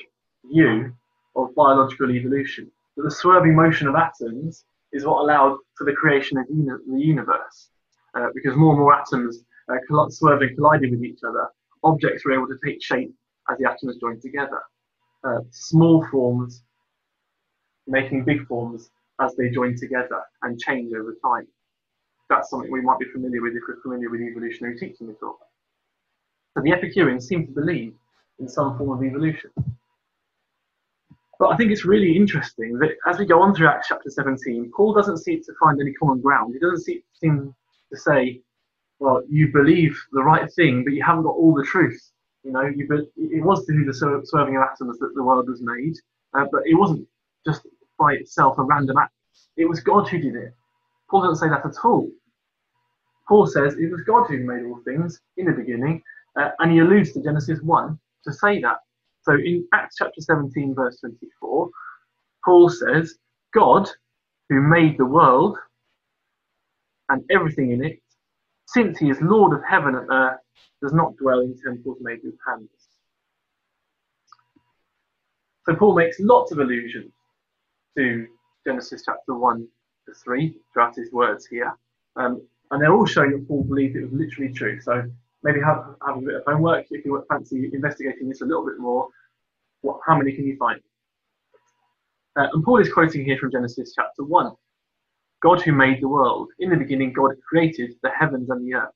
view 0.45 0.93
of 1.37 1.55
biological 1.55 2.11
evolution. 2.11 2.71
That 2.97 3.05
the 3.05 3.11
swerving 3.11 3.55
motion 3.55 3.87
of 3.87 3.95
atoms 3.95 4.65
is 4.93 5.05
what 5.05 5.23
allowed 5.23 5.59
for 5.77 5.85
the 5.85 5.93
creation 5.93 6.39
of 6.39 6.47
the 6.49 7.01
universe. 7.01 7.71
Uh, 8.15 8.29
because 8.35 8.57
more 8.57 8.73
and 8.73 8.81
more 8.81 8.95
atoms 8.95 9.45
uh, 9.69 10.09
swerving 10.09 10.55
colliding 10.57 10.91
with 10.91 11.05
each 11.05 11.21
other, 11.29 11.47
objects 11.85 12.25
were 12.25 12.33
able 12.33 12.49
to 12.49 12.59
take 12.65 12.83
shape 12.83 13.15
as 13.51 13.59
the 13.59 13.71
atoms 13.71 13.97
joined 13.99 14.21
together. 14.21 14.61
Uh, 15.25 15.41
small 15.51 16.07
forms 16.11 16.63
making 17.89 18.25
big 18.25 18.47
forms 18.47 18.91
as 19.21 19.35
they 19.37 19.49
join 19.51 19.77
together 19.77 20.23
and 20.43 20.61
change 20.61 20.93
over 20.95 21.17
time. 21.25 21.47
That's 22.29 22.51
something 22.51 22.71
we 22.71 22.83
might 22.83 22.99
be 22.99 23.07
familiar 23.07 23.43
with 23.43 23.55
if 23.55 23.63
we're 23.67 23.81
familiar 23.83 24.11
with 24.11 24.21
evolutionary 24.21 24.79
teaching 24.79 25.09
at 25.09 25.17
all. 25.23 25.39
So 26.55 26.63
the 26.63 26.73
Epicureans 26.73 27.27
seem 27.27 27.47
to 27.47 27.53
believe 27.53 27.95
in 28.39 28.49
some 28.49 28.77
form 28.77 28.91
of 28.91 29.03
evolution. 29.03 29.51
But 31.39 31.51
I 31.51 31.57
think 31.57 31.71
it's 31.71 31.85
really 31.85 32.17
interesting 32.17 32.79
that 32.79 32.97
as 33.07 33.19
we 33.19 33.25
go 33.25 33.41
on 33.41 33.55
through 33.55 33.69
Acts 33.69 33.89
chapter 33.89 34.11
17, 34.11 34.73
Paul 34.77 34.93
doesn't 34.93 35.19
seem 35.19 35.43
to 35.45 35.53
find 35.61 35.81
any 35.81 35.93
common 35.93 36.21
ground. 36.21 36.53
He 36.53 36.59
doesn't 36.59 36.83
seem 37.21 37.55
to 37.93 37.99
say, 37.99 38.41
well, 38.99 39.23
you 39.29 39.53
believe 39.53 39.97
the 40.13 40.23
right 40.23 40.53
thing, 40.53 40.83
but 40.83 40.93
you 40.93 41.05
haven't 41.05 41.23
got 41.23 41.37
all 41.37 41.55
the 41.55 41.63
truth. 41.63 42.11
You 42.43 42.53
know, 42.53 42.63
you 42.63 42.89
be- 42.89 43.37
it 43.37 43.45
was 43.45 43.65
through 43.65 43.85
the 43.85 43.95
swerving 44.25 44.57
of 44.57 44.63
atoms 44.63 44.99
that 44.99 45.15
the 45.15 45.23
world 45.23 45.49
was 45.49 45.63
made, 45.63 45.95
uh, 46.35 46.47
but 46.51 46.63
it 46.67 46.75
wasn't 46.75 47.07
just 47.47 47.67
by 47.99 48.13
itself 48.15 48.59
a 48.59 48.63
random 48.63 48.97
act. 48.99 49.13
It 49.57 49.69
was 49.69 49.81
God 49.81 50.09
who 50.09 50.19
did 50.19 50.35
it. 50.35 50.55
Paul 51.11 51.23
doesn't 51.23 51.37
say 51.37 51.49
that 51.49 51.67
at 51.67 51.85
all. 51.85 52.09
Paul 53.27 53.47
says 53.47 53.75
it 53.75 53.91
was 53.91 54.03
God 54.03 54.27
who 54.29 54.39
made 54.39 54.65
all 54.65 54.81
things 54.85 55.21
in 55.37 55.47
the 55.47 55.53
beginning, 55.53 56.03
uh, 56.37 56.51
and 56.61 56.73
he 56.73 56.79
alludes 56.79 57.13
to 57.13 57.23
Genesis 57.23 57.61
1 57.61 57.99
to 58.25 58.33
say 58.33 58.61
that. 58.61 58.79
So 59.23 59.35
in 59.35 59.67
Acts 59.75 59.97
chapter 59.99 60.21
17, 60.21 60.75
verse 60.75 60.99
24, 61.01 61.69
Paul 62.45 62.69
says, 62.71 63.17
God, 63.53 63.89
who 64.49 64.63
made 64.63 64.97
the 64.97 65.05
world 65.05 65.59
and 67.11 67.23
everything 67.31 67.73
in 67.73 67.85
it, 67.85 68.01
since 68.67 68.99
he 68.99 69.11
is 69.11 69.21
Lord 69.21 69.55
of 69.55 69.63
heaven 69.69 69.95
and 69.95 70.11
earth, 70.11 70.41
does 70.83 70.93
not 70.93 71.17
dwell 71.17 71.41
in 71.41 71.59
temples 71.59 71.99
made 72.01 72.21
with 72.23 72.35
hands. 72.47 72.69
So 75.67 75.75
Paul 75.75 75.95
makes 75.97 76.19
lots 76.21 76.53
of 76.53 76.59
allusions 76.59 77.13
to 77.99 78.29
Genesis 78.65 79.03
chapter 79.05 79.35
1 79.35 79.67
to 80.07 80.15
3 80.15 80.55
throughout 80.73 80.95
his 80.95 81.13
words 81.13 81.47
here. 81.47 81.77
Um, 82.15 82.47
and 82.71 82.81
they're 82.81 82.95
all 82.95 83.07
showing 83.07 83.33
that 83.33 83.49
Paul 83.49 83.65
believed 83.65 83.97
it 83.97 84.05
was 84.05 84.13
literally 84.13 84.53
true. 84.53 84.81
So 84.81 85.03
maybe 85.43 85.59
have, 85.61 85.97
have 86.07 86.19
a 86.19 86.21
bit 86.21 86.35
of 86.37 86.43
homework 86.47 86.87
if 86.91 87.05
you 87.05 87.25
fancy 87.29 87.71
investigating 87.73 88.29
this 88.29 88.41
a 88.41 88.45
little 88.45 88.65
bit 88.65 88.79
more. 88.79 89.09
What, 89.81 89.99
how 90.07 90.17
many 90.17 90.33
can 90.33 90.47
you 90.47 90.57
find? 90.57 90.81
Uh, 92.37 92.47
and 92.53 92.65
Paul 92.65 92.81
is 92.81 92.93
quoting 92.93 93.25
here 93.25 93.37
from 93.37 93.51
Genesis 93.51 93.93
chapter 93.97 94.23
1. 94.23 94.53
God 95.43 95.61
who 95.63 95.73
made 95.73 96.01
the 96.01 96.09
world. 96.09 96.51
In 96.61 96.71
the 96.71 96.77
beginning, 96.77 97.13
God 97.13 97.33
created 97.49 97.95
the 98.03 98.11
heavens 98.11 98.49
and 98.49 98.65
the 98.65 98.75
earth. 98.75 98.95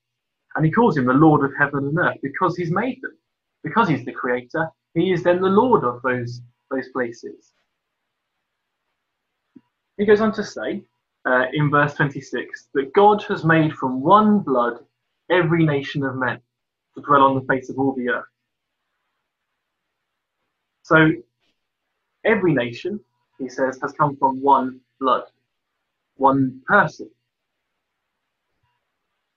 And 0.55 0.65
he 0.65 0.71
calls 0.71 0.95
him 0.95 1.05
the 1.05 1.13
Lord 1.13 1.43
of 1.43 1.51
heaven 1.57 1.85
and 1.87 1.97
earth 1.97 2.17
because 2.21 2.55
he's 2.55 2.71
made 2.71 3.01
them. 3.01 3.17
Because 3.63 3.89
he's 3.89 4.05
the 4.05 4.11
creator, 4.13 4.69
he 4.93 5.11
is 5.11 5.23
then 5.23 5.41
the 5.41 5.47
Lord 5.47 5.83
of 5.83 6.01
those, 6.03 6.41
those 6.71 6.87
places. 6.89 7.51
He 9.97 10.05
goes 10.05 10.21
on 10.21 10.33
to 10.33 10.43
say 10.43 10.83
uh, 11.25 11.45
in 11.53 11.69
verse 11.69 11.93
26 11.93 12.69
that 12.73 12.93
God 12.93 13.23
has 13.23 13.43
made 13.43 13.73
from 13.73 14.01
one 14.01 14.39
blood 14.39 14.79
every 15.29 15.65
nation 15.65 16.03
of 16.03 16.15
men 16.15 16.39
to 16.95 17.01
dwell 17.01 17.23
on 17.23 17.35
the 17.35 17.45
face 17.45 17.69
of 17.69 17.77
all 17.77 17.93
the 17.93 18.09
earth. 18.09 18.25
So 20.81 21.11
every 22.25 22.53
nation, 22.53 22.99
he 23.39 23.49
says, 23.49 23.79
has 23.81 23.93
come 23.93 24.17
from 24.17 24.41
one 24.41 24.81
blood, 24.99 25.23
one 26.17 26.61
person. 26.67 27.09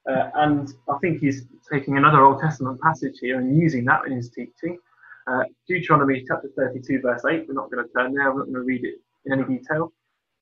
Uh, 0.08 0.30
and 0.34 0.72
I 0.88 0.98
think 0.98 1.20
he's 1.20 1.42
taking 1.70 1.96
another 1.96 2.24
Old 2.24 2.40
Testament 2.40 2.80
passage 2.80 3.18
here 3.20 3.38
and 3.40 3.56
using 3.56 3.84
that 3.86 4.06
in 4.06 4.12
his 4.12 4.30
teaching. 4.30 4.78
Uh, 5.26 5.42
Deuteronomy 5.68 6.24
chapter 6.26 6.48
32, 6.56 7.00
verse 7.00 7.24
8. 7.28 7.46
We're 7.48 7.54
not 7.54 7.70
going 7.70 7.84
to 7.84 7.92
turn 7.92 8.14
there, 8.14 8.30
I'm 8.30 8.38
not 8.38 8.44
going 8.44 8.54
to 8.54 8.60
read 8.62 8.84
it 8.84 8.94
in 9.24 9.32
any 9.32 9.58
detail 9.58 9.92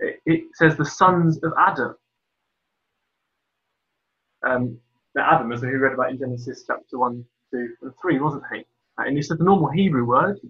it, 0.01 0.21
says 0.55 0.77
the 0.77 0.85
sons 0.87 1.39
of 1.43 1.53
Adam. 1.59 1.97
Um, 4.47 4.79
Adam, 5.19 5.53
as 5.53 5.63
we 5.63 5.69
read 5.71 5.95
about 5.95 6.11
in 6.11 6.19
Genesis 6.19 6.65
chapter 6.67 6.99
1, 6.99 7.25
2, 7.53 7.69
and 7.83 7.93
3, 8.01 8.21
wasn't 8.21 8.45
he? 8.55 8.61
Uh, 8.99 9.05
and 9.07 9.17
he 9.17 9.23
said 9.23 9.39
the 9.39 9.45
normal 9.45 9.71
Hebrew 9.71 10.05
word 10.07 10.41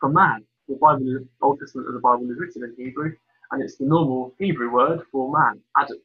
for 0.00 0.10
man. 0.10 0.44
The 0.68 0.76
Bible, 0.76 1.00
the 1.04 1.28
Old 1.42 1.60
Testament 1.60 1.88
of 1.88 1.94
the 1.94 2.00
Bible 2.00 2.30
is 2.30 2.38
written 2.38 2.64
in 2.64 2.74
Hebrew, 2.76 3.12
and 3.52 3.62
it's 3.62 3.76
the 3.76 3.86
normal 3.86 4.34
Hebrew 4.38 4.72
word 4.72 5.02
for 5.12 5.32
man, 5.32 5.60
Adam. 5.76 5.98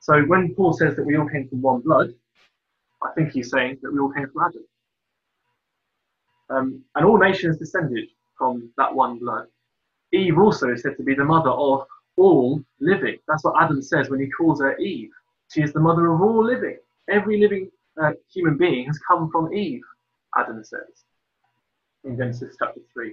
So 0.00 0.20
when 0.22 0.54
Paul 0.54 0.74
says 0.74 0.96
that 0.96 1.06
we 1.06 1.16
all 1.16 1.28
came 1.28 1.48
from 1.48 1.62
one 1.62 1.82
blood, 1.82 2.14
I 3.02 3.10
think 3.14 3.32
he's 3.32 3.50
saying 3.50 3.78
that 3.82 3.92
we 3.92 4.00
all 4.00 4.12
came 4.12 4.28
from 4.32 4.42
Adam. 4.44 4.64
Um, 6.50 6.84
and 6.96 7.06
all 7.06 7.18
nations 7.18 7.58
descended 7.58 8.08
from 8.38 8.70
that 8.78 8.94
one 8.94 9.18
blood. 9.18 9.46
Eve 10.12 10.38
also 10.38 10.70
is 10.70 10.82
said 10.82 10.96
to 10.96 11.02
be 11.02 11.14
the 11.14 11.24
mother 11.24 11.50
of 11.50 11.86
all 12.16 12.62
living. 12.80 13.18
That's 13.28 13.44
what 13.44 13.62
Adam 13.62 13.82
says 13.82 14.08
when 14.08 14.20
he 14.20 14.30
calls 14.30 14.60
her 14.60 14.76
Eve. 14.78 15.10
She 15.52 15.62
is 15.62 15.72
the 15.72 15.80
mother 15.80 16.12
of 16.12 16.20
all 16.20 16.44
living. 16.44 16.78
Every 17.08 17.40
living 17.40 17.70
uh, 18.00 18.12
human 18.32 18.56
being 18.56 18.86
has 18.86 18.98
come 19.06 19.30
from 19.30 19.52
Eve, 19.54 19.82
Adam 20.36 20.62
says 20.64 21.04
in 22.04 22.16
Genesis 22.16 22.56
chapter 22.58 22.80
3 22.92 23.12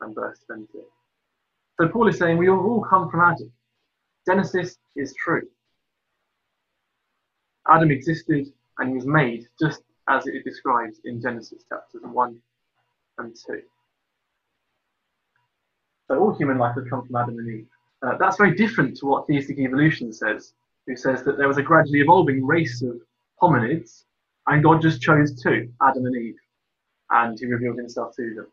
and 0.00 0.14
verse 0.14 0.40
20. 0.46 0.66
So 1.80 1.88
Paul 1.88 2.08
is 2.08 2.18
saying 2.18 2.38
we 2.38 2.48
all 2.48 2.84
come 2.88 3.10
from 3.10 3.20
Adam. 3.20 3.50
Genesis 4.26 4.76
is 4.96 5.14
true. 5.14 5.42
Adam 7.68 7.90
existed 7.90 8.46
and 8.78 8.90
he 8.90 8.94
was 8.94 9.06
made 9.06 9.46
just 9.60 9.82
as 10.08 10.26
it 10.26 10.44
describes 10.44 11.00
in 11.04 11.20
Genesis 11.20 11.64
chapters 11.68 12.02
1 12.02 12.36
and 13.18 13.36
2. 13.46 13.62
So 16.08 16.18
all 16.18 16.34
human 16.34 16.58
life 16.58 16.74
has 16.76 16.84
come 16.88 17.06
from 17.06 17.16
Adam 17.16 17.38
and 17.38 17.48
Eve. 17.48 17.66
Uh, 18.02 18.16
that's 18.18 18.36
very 18.36 18.54
different 18.54 18.96
to 18.98 19.06
what 19.06 19.26
theistic 19.26 19.58
evolution 19.58 20.12
says, 20.12 20.52
who 20.86 20.96
says 20.96 21.22
that 21.24 21.38
there 21.38 21.48
was 21.48 21.58
a 21.58 21.62
gradually 21.62 22.00
evolving 22.00 22.44
race 22.44 22.82
of 22.82 23.00
hominids, 23.40 24.04
and 24.46 24.62
God 24.62 24.82
just 24.82 25.00
chose 25.00 25.40
two, 25.42 25.72
Adam 25.82 26.04
and 26.04 26.16
Eve, 26.16 26.36
and 27.10 27.38
he 27.38 27.46
revealed 27.46 27.78
himself 27.78 28.14
to 28.16 28.34
them. 28.34 28.46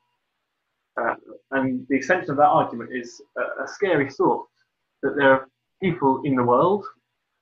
Uh, 1.00 1.16
and 1.52 1.86
the 1.90 1.96
extension 1.96 2.32
of 2.32 2.38
that 2.38 2.48
argument 2.48 2.90
is 2.94 3.22
a, 3.38 3.64
a 3.64 3.68
scary 3.68 4.10
thought 4.10 4.48
that 5.04 5.16
there 5.18 5.32
are 5.32 5.48
people 5.82 6.22
in 6.24 6.36
the 6.36 6.44
world 6.44 6.86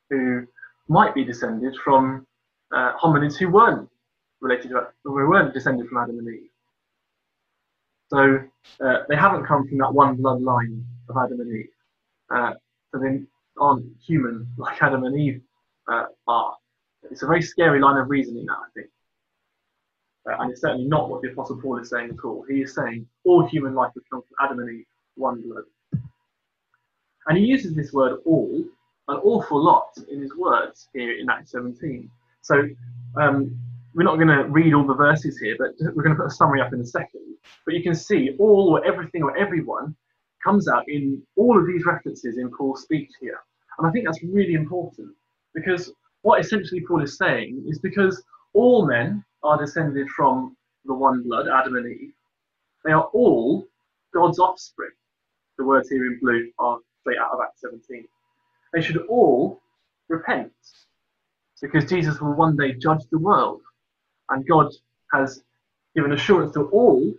who 0.10 0.46
might 0.88 1.14
be 1.14 1.24
descended 1.24 1.76
from 1.84 2.26
uh, 2.74 2.94
hominids 2.98 3.38
who 3.38 3.50
weren't 3.50 3.90
related 4.42 4.70
to, 4.70 4.88
who 5.04 5.14
weren't 5.14 5.54
descended 5.54 5.88
from 5.88 5.98
Adam 5.98 6.18
and 6.20 6.28
Eve. 6.28 6.49
So 8.10 8.40
uh, 8.84 8.98
they 9.08 9.16
haven't 9.16 9.46
come 9.46 9.68
from 9.68 9.78
that 9.80 9.94
one 9.94 10.18
bloodline 10.18 10.84
of 11.10 11.18
Adam 11.18 11.42
and 11.42 11.56
Eve. 11.56 11.70
Uh, 12.30 12.54
so 12.92 13.00
they 13.00 13.22
aren't 13.58 13.86
human 14.04 14.48
like 14.58 14.82
Adam 14.82 15.04
and 15.04 15.20
Eve 15.20 15.42
uh, 15.88 16.06
are. 16.28 16.56
It's 17.12 17.24
a 17.24 17.28
very 17.28 17.42
scary 17.42 17.80
line 17.80 17.98
of 17.98 18.10
reasoning, 18.10 18.46
that 18.46 18.54
I 18.54 18.68
think. 18.74 18.90
Uh, 20.30 20.42
and 20.42 20.52
it's 20.52 20.62
certainly 20.62 20.86
not 20.86 21.10
what 21.10 21.22
the 21.22 21.32
Apostle 21.32 21.60
Paul 21.62 21.78
is 21.78 21.90
saying 21.90 22.10
at 22.12 22.26
all. 22.26 22.46
He 22.50 22.62
is 22.62 22.76
saying 22.76 23.08
all 23.24 23.48
human 23.48 23.74
life 23.74 23.92
has 23.94 24.04
come 24.12 24.22
from 24.22 24.46
Adam 24.46 24.60
and 24.60 24.80
Eve, 24.80 24.86
one 25.16 25.42
blood. 25.42 25.64
And 27.28 27.38
he 27.38 27.46
uses 27.46 27.76
this 27.76 27.94
word 27.94 28.20
all 28.26 28.64
an 29.10 29.18
awful 29.24 29.62
lot 29.62 29.90
in 30.12 30.22
his 30.22 30.36
words 30.36 30.88
here 30.94 31.18
in 31.18 31.30
Acts 31.30 31.52
17. 31.52 32.10
So 32.42 32.68
um, 33.20 33.60
we're 33.94 34.04
not 34.04 34.16
going 34.16 34.28
to 34.28 34.44
read 34.46 34.74
all 34.74 34.86
the 34.86 34.94
verses 34.94 35.38
here, 35.40 35.56
but 35.58 35.72
we're 35.96 36.04
going 36.04 36.16
to 36.16 36.22
put 36.22 36.28
a 36.28 36.36
summary 36.36 36.62
up 36.62 36.74
in 36.74 36.80
a 36.80 36.86
second. 36.86 37.29
But 37.66 37.76
you 37.76 37.84
can 37.84 37.96
see 37.96 38.36
all 38.40 38.70
or 38.70 38.86
everything 38.86 39.24
or 39.24 39.38
everyone 39.38 39.96
comes 40.44 40.68
out 40.68 40.84
in 40.88 41.22
all 41.36 41.60
of 41.60 41.68
these 41.68 41.86
references 41.86 42.38
in 42.38 42.50
Paul's 42.52 42.84
speech 42.84 43.12
here. 43.20 43.40
And 43.78 43.88
I 43.88 43.92
think 43.92 44.06
that's 44.06 44.24
really 44.24 44.54
important 44.54 45.10
because 45.54 45.92
what 46.22 46.40
essentially 46.40 46.82
Paul 46.86 47.04
is 47.04 47.18
saying 47.18 47.66
is 47.68 47.80
because 47.80 48.24
all 48.54 48.86
men 48.86 49.24
are 49.44 49.58
descended 49.58 50.08
from 50.10 50.56
the 50.86 50.94
one 50.94 51.24
blood, 51.24 51.48
Adam 51.48 51.76
and 51.76 51.88
Eve, 51.88 52.14
they 52.86 52.92
are 52.92 53.10
all 53.14 53.68
God's 54.14 54.40
offspring. 54.40 54.92
The 55.58 55.66
words 55.66 55.90
here 55.90 56.06
in 56.06 56.20
blue 56.22 56.52
are 56.60 56.80
straight 57.02 57.18
out 57.18 57.34
of 57.34 57.40
Acts 57.44 57.62
17. 57.62 58.08
They 58.74 58.82
should 58.82 58.98
all 59.08 59.62
repent 60.08 60.52
because 61.62 61.90
Jesus 61.90 62.22
will 62.22 62.34
one 62.34 62.56
day 62.56 62.74
judge 62.74 63.02
the 63.12 63.20
world 63.20 63.62
and 64.30 64.48
God 64.48 64.72
has 65.12 65.44
given 65.96 66.14
assurance 66.14 66.54
to 66.54 66.64
all 66.70 67.14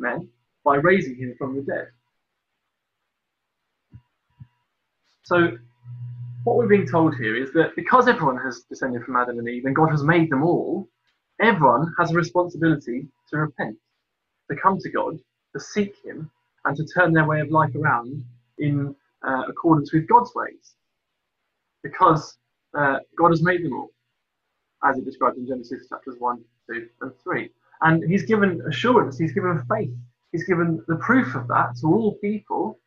men 0.00 0.28
by 0.64 0.76
raising 0.76 1.16
him 1.16 1.34
from 1.38 1.56
the 1.56 1.62
dead. 1.62 1.88
So, 5.22 5.58
what 6.44 6.56
we're 6.56 6.66
being 6.66 6.86
told 6.86 7.16
here 7.16 7.36
is 7.36 7.52
that 7.52 7.76
because 7.76 8.08
everyone 8.08 8.38
has 8.38 8.62
descended 8.68 9.04
from 9.04 9.16
Adam 9.16 9.38
and 9.38 9.48
Eve 9.48 9.66
and 9.66 9.76
God 9.76 9.90
has 9.90 10.02
made 10.02 10.30
them 10.30 10.42
all, 10.42 10.88
everyone 11.40 11.92
has 11.98 12.10
a 12.10 12.14
responsibility 12.14 13.06
to 13.28 13.36
repent, 13.36 13.76
to 14.50 14.56
come 14.56 14.78
to 14.78 14.90
God, 14.90 15.18
to 15.54 15.60
seek 15.60 15.94
Him, 16.04 16.30
and 16.64 16.76
to 16.76 16.84
turn 16.86 17.12
their 17.12 17.26
way 17.26 17.40
of 17.40 17.50
life 17.50 17.74
around 17.76 18.24
in 18.58 18.94
uh, 19.26 19.42
accordance 19.48 19.92
with 19.92 20.08
God's 20.08 20.32
ways. 20.34 20.74
Because 21.82 22.36
uh, 22.76 22.98
God 23.16 23.30
has 23.30 23.42
made 23.42 23.64
them 23.64 23.74
all 23.74 23.90
as 24.84 24.96
it 24.98 25.04
described 25.04 25.36
in 25.36 25.46
Genesis 25.46 25.88
chapters 25.88 26.16
1, 26.18 26.42
2, 26.70 26.88
and 27.02 27.12
3. 27.22 27.50
And 27.82 28.08
he's 28.10 28.24
given 28.24 28.62
assurance, 28.68 29.18
he's 29.18 29.32
given 29.32 29.62
faith, 29.70 29.90
he's 30.32 30.44
given 30.44 30.82
the 30.86 30.96
proof 30.96 31.34
of 31.34 31.48
that 31.48 31.76
to 31.80 31.86
all 31.86 32.14
people 32.20 32.78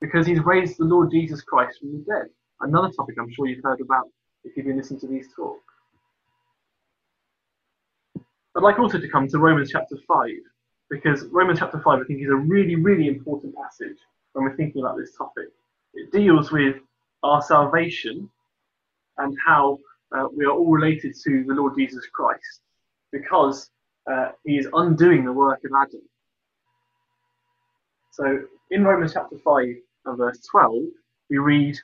because 0.00 0.26
he's 0.26 0.40
raised 0.40 0.78
the 0.78 0.84
Lord 0.84 1.10
Jesus 1.10 1.42
Christ 1.42 1.78
from 1.80 1.92
the 1.92 2.04
dead. 2.04 2.26
Another 2.60 2.90
topic 2.90 3.16
I'm 3.18 3.32
sure 3.32 3.46
you've 3.46 3.64
heard 3.64 3.80
about 3.80 4.08
if 4.44 4.56
you've 4.56 4.66
been 4.66 4.76
listening 4.76 5.00
to 5.00 5.08
these 5.08 5.28
talks. 5.34 5.60
I'd 8.56 8.62
like 8.62 8.78
also 8.78 8.98
to 8.98 9.08
come 9.08 9.28
to 9.28 9.38
Romans 9.38 9.70
chapter 9.72 9.96
5 10.06 10.30
because 10.88 11.24
Romans 11.26 11.58
chapter 11.58 11.80
5 11.80 12.00
I 12.00 12.04
think 12.04 12.22
is 12.22 12.28
a 12.28 12.36
really, 12.36 12.76
really 12.76 13.08
important 13.08 13.54
passage 13.56 13.96
when 14.32 14.44
we're 14.44 14.56
thinking 14.56 14.82
about 14.82 14.96
this 14.96 15.16
topic. 15.16 15.48
It 15.94 16.12
deals 16.12 16.52
with 16.52 16.76
our 17.22 17.42
salvation 17.42 18.30
and 19.18 19.36
how 19.44 19.78
uh, 20.14 20.28
we 20.36 20.44
are 20.44 20.52
all 20.52 20.70
related 20.70 21.14
to 21.24 21.44
the 21.44 21.54
Lord 21.54 21.74
Jesus 21.76 22.06
Christ 22.12 22.60
because 23.10 23.70
uh, 24.10 24.32
he 24.44 24.58
is 24.58 24.68
undoing 24.72 25.24
the 25.24 25.32
work 25.32 25.60
of 25.64 25.70
Adam. 25.80 26.02
So 28.10 28.44
in 28.70 28.84
Romans 28.84 29.12
chapter 29.14 29.38
5 29.38 29.64
and 30.06 30.18
verse 30.18 30.40
12, 30.50 30.82
we 31.30 31.38
read, 31.38 31.76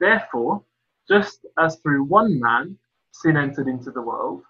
Therefore, 0.00 0.62
just 1.08 1.46
as 1.58 1.76
through 1.76 2.04
one 2.04 2.38
man 2.40 2.78
sin 3.12 3.36
entered 3.36 3.68
into 3.68 3.90
the 3.90 4.02
world, 4.02 4.42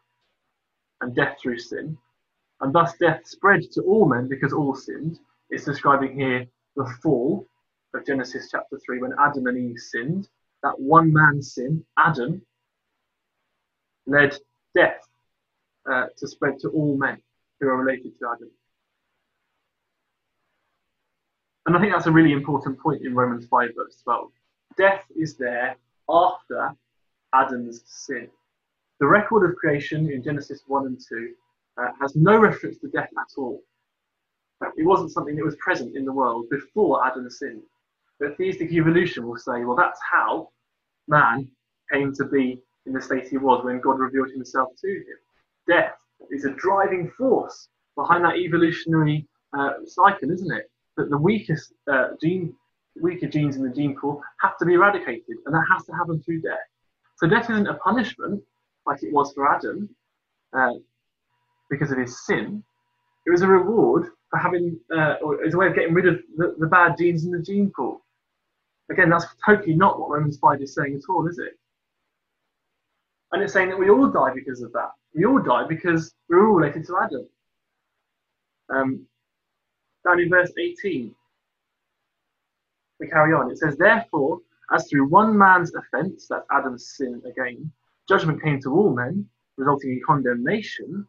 and 1.01 1.15
death 1.15 1.37
through 1.41 1.59
sin, 1.59 1.97
and 2.61 2.73
thus 2.75 2.97
death 2.99 3.27
spread 3.27 3.63
to 3.73 3.83
all 3.83 4.09
men 4.09 4.29
because 4.29 4.53
all 4.53 4.75
sinned, 4.75 5.19
it's 5.51 5.65
describing 5.65 6.19
here 6.19 6.47
the 6.75 6.87
fall 7.03 7.47
of 7.95 8.07
Genesis 8.07 8.49
chapter 8.51 8.79
3 8.85 9.01
when 9.01 9.13
Adam 9.21 9.47
and 9.47 9.59
Eve 9.59 9.79
sinned. 9.79 10.29
That 10.63 10.79
one 10.81 11.13
man's 11.13 11.55
sin, 11.55 11.85
Adam, 11.99 12.43
led 14.07 14.37
death 14.75 15.06
uh, 15.91 16.07
to 16.17 16.29
spread 16.29 16.59
to 16.61 16.69
all 16.71 16.97
men 16.97 17.19
who 17.61 17.69
are 17.69 17.77
related 17.77 18.19
to 18.19 18.27
Adam. 18.35 18.51
And 21.67 21.77
I 21.77 21.81
think 21.81 21.93
that's 21.93 22.07
a 22.07 22.13
really 22.13 22.33
important 22.33 22.79
point 22.79 23.05
in 23.05 23.15
Romans 23.15 23.47
5, 23.47 23.71
verse 23.77 24.01
12. 24.05 24.31
Death 24.77 25.05
is 25.17 25.37
there 25.37 25.77
after 26.09 26.73
Adam's 27.35 27.83
sin. 27.87 28.29
The 29.01 29.07
record 29.07 29.49
of 29.49 29.57
creation 29.57 30.11
in 30.11 30.23
Genesis 30.23 30.63
1 30.67 30.87
and 30.87 31.01
2 31.09 31.35
uh, 31.79 31.89
has 32.01 32.15
no 32.15 32.39
reference 32.39 32.79
to 32.79 32.89
death 32.89 33.11
at 33.19 33.29
all. 33.37 33.63
It 34.77 34.87
wasn't 34.87 35.13
something 35.13 35.37
that 35.37 35.45
was 35.45 35.57
present 35.57 35.97
in 35.97 36.05
the 36.05 36.13
world 36.13 36.47
before 36.51 37.07
Adam's 37.07 37.39
sin. 37.39 37.63
But 38.19 38.37
theistic 38.39 38.73
evolution 38.73 39.27
will 39.27 39.37
say, 39.37 39.65
well, 39.65 39.77
that's 39.77 40.01
how 40.11 40.51
man 41.09 41.51
came 41.93 42.15
to 42.15 42.25
be 42.25 42.63
in 42.87 42.93
the 42.93 43.03
state 43.03 43.29
he 43.29 43.37
was 43.37 43.65
when 43.65 43.81
God 43.81 43.99
revealed 43.99 44.31
himself 44.31 44.71
to 44.81 44.89
him. 44.89 45.19
Death 45.69 45.95
is 46.31 46.45
a 46.45 46.51
driving 46.51 47.11
force 47.17 47.69
behind 47.97 48.25
that 48.25 48.37
evolutionary 48.37 49.27
uh, 49.57 49.71
cycle, 49.87 50.31
isn't 50.31 50.53
it? 50.53 50.71
That 50.97 51.11
the 51.11 51.19
weakest 51.19 51.73
uh, 51.91 52.09
gene, 52.23 52.55
weaker 53.01 53.29
genes 53.29 53.57
in 53.57 53.63
the 53.63 53.75
gene 53.75 53.97
pool 54.01 54.23
have 54.41 54.57
to 54.59 54.65
be 54.65 54.75
eradicated, 54.75 55.37
and 55.45 55.55
that 55.55 55.65
has 55.71 55.85
to 55.87 55.93
happen 55.93 56.23
through 56.23 56.43
death. 56.43 56.59
So 57.17 57.29
death 57.29 57.51
isn't 57.51 57.67
a 57.67 57.75
punishment 57.75 58.43
like 58.87 59.03
it 59.03 59.13
was 59.13 59.33
for 59.33 59.53
Adam 59.53 59.89
uh, 60.57 60.75
because 61.71 61.91
of 61.91 61.99
his 61.99 62.25
sin. 62.27 62.63
It 63.27 63.31
was 63.31 63.43
a 63.43 63.47
reward 63.47 64.11
for 64.31 64.39
having, 64.39 64.79
uh, 64.95 65.15
or 65.23 65.43
it's 65.43 65.55
a 65.55 65.59
way 65.59 65.67
of 65.67 65.75
getting 65.75 65.95
rid 65.95 66.07
of 66.07 66.19
the, 66.37 66.55
the 66.59 66.67
bad 66.67 66.97
genes 66.99 67.25
in 67.25 67.33
the 67.33 67.43
gene 67.43 67.73
pool. 67.75 68.03
Again, 68.91 69.11
that's 69.11 69.27
totally 69.45 69.75
not 69.75 69.99
what 69.99 70.11
Romans 70.11 70.39
5 70.39 70.63
is 70.63 70.75
saying 70.75 70.95
at 70.95 71.11
all, 71.11 71.27
is 71.27 71.39
it? 71.39 71.59
And 73.33 73.43
it's 73.43 73.53
saying 73.53 73.71
that 73.71 73.79
we 73.79 73.91
all 73.91 74.09
die 74.09 74.33
because 74.35 74.63
of 74.63 74.73
that. 74.73 74.91
We 75.17 75.25
all 75.25 75.41
die 75.41 75.65
because 75.67 76.15
we're 76.29 76.47
all 76.47 76.55
related 76.55 76.87
to 76.87 76.99
Adam. 77.03 77.29
Um, 78.69 79.07
down 80.05 80.21
in 80.21 80.29
verse 80.29 80.53
18, 80.59 81.15
we 83.01 83.09
carry 83.09 83.33
on. 83.33 83.51
It 83.51 83.59
says, 83.59 83.79
Therefore, 83.79 84.41
as 84.75 84.87
through 84.89 85.09
one 85.09 85.37
man's 85.37 85.75
offence, 85.75 86.27
that's 86.29 86.47
Adam's 86.53 86.95
sin 86.97 87.23
again, 87.27 87.73
judgment 88.07 88.43
came 88.43 88.61
to 88.61 88.75
all 88.75 88.95
men, 88.95 89.27
resulting 89.57 89.93
in 89.93 90.03
condemnation, 90.07 91.07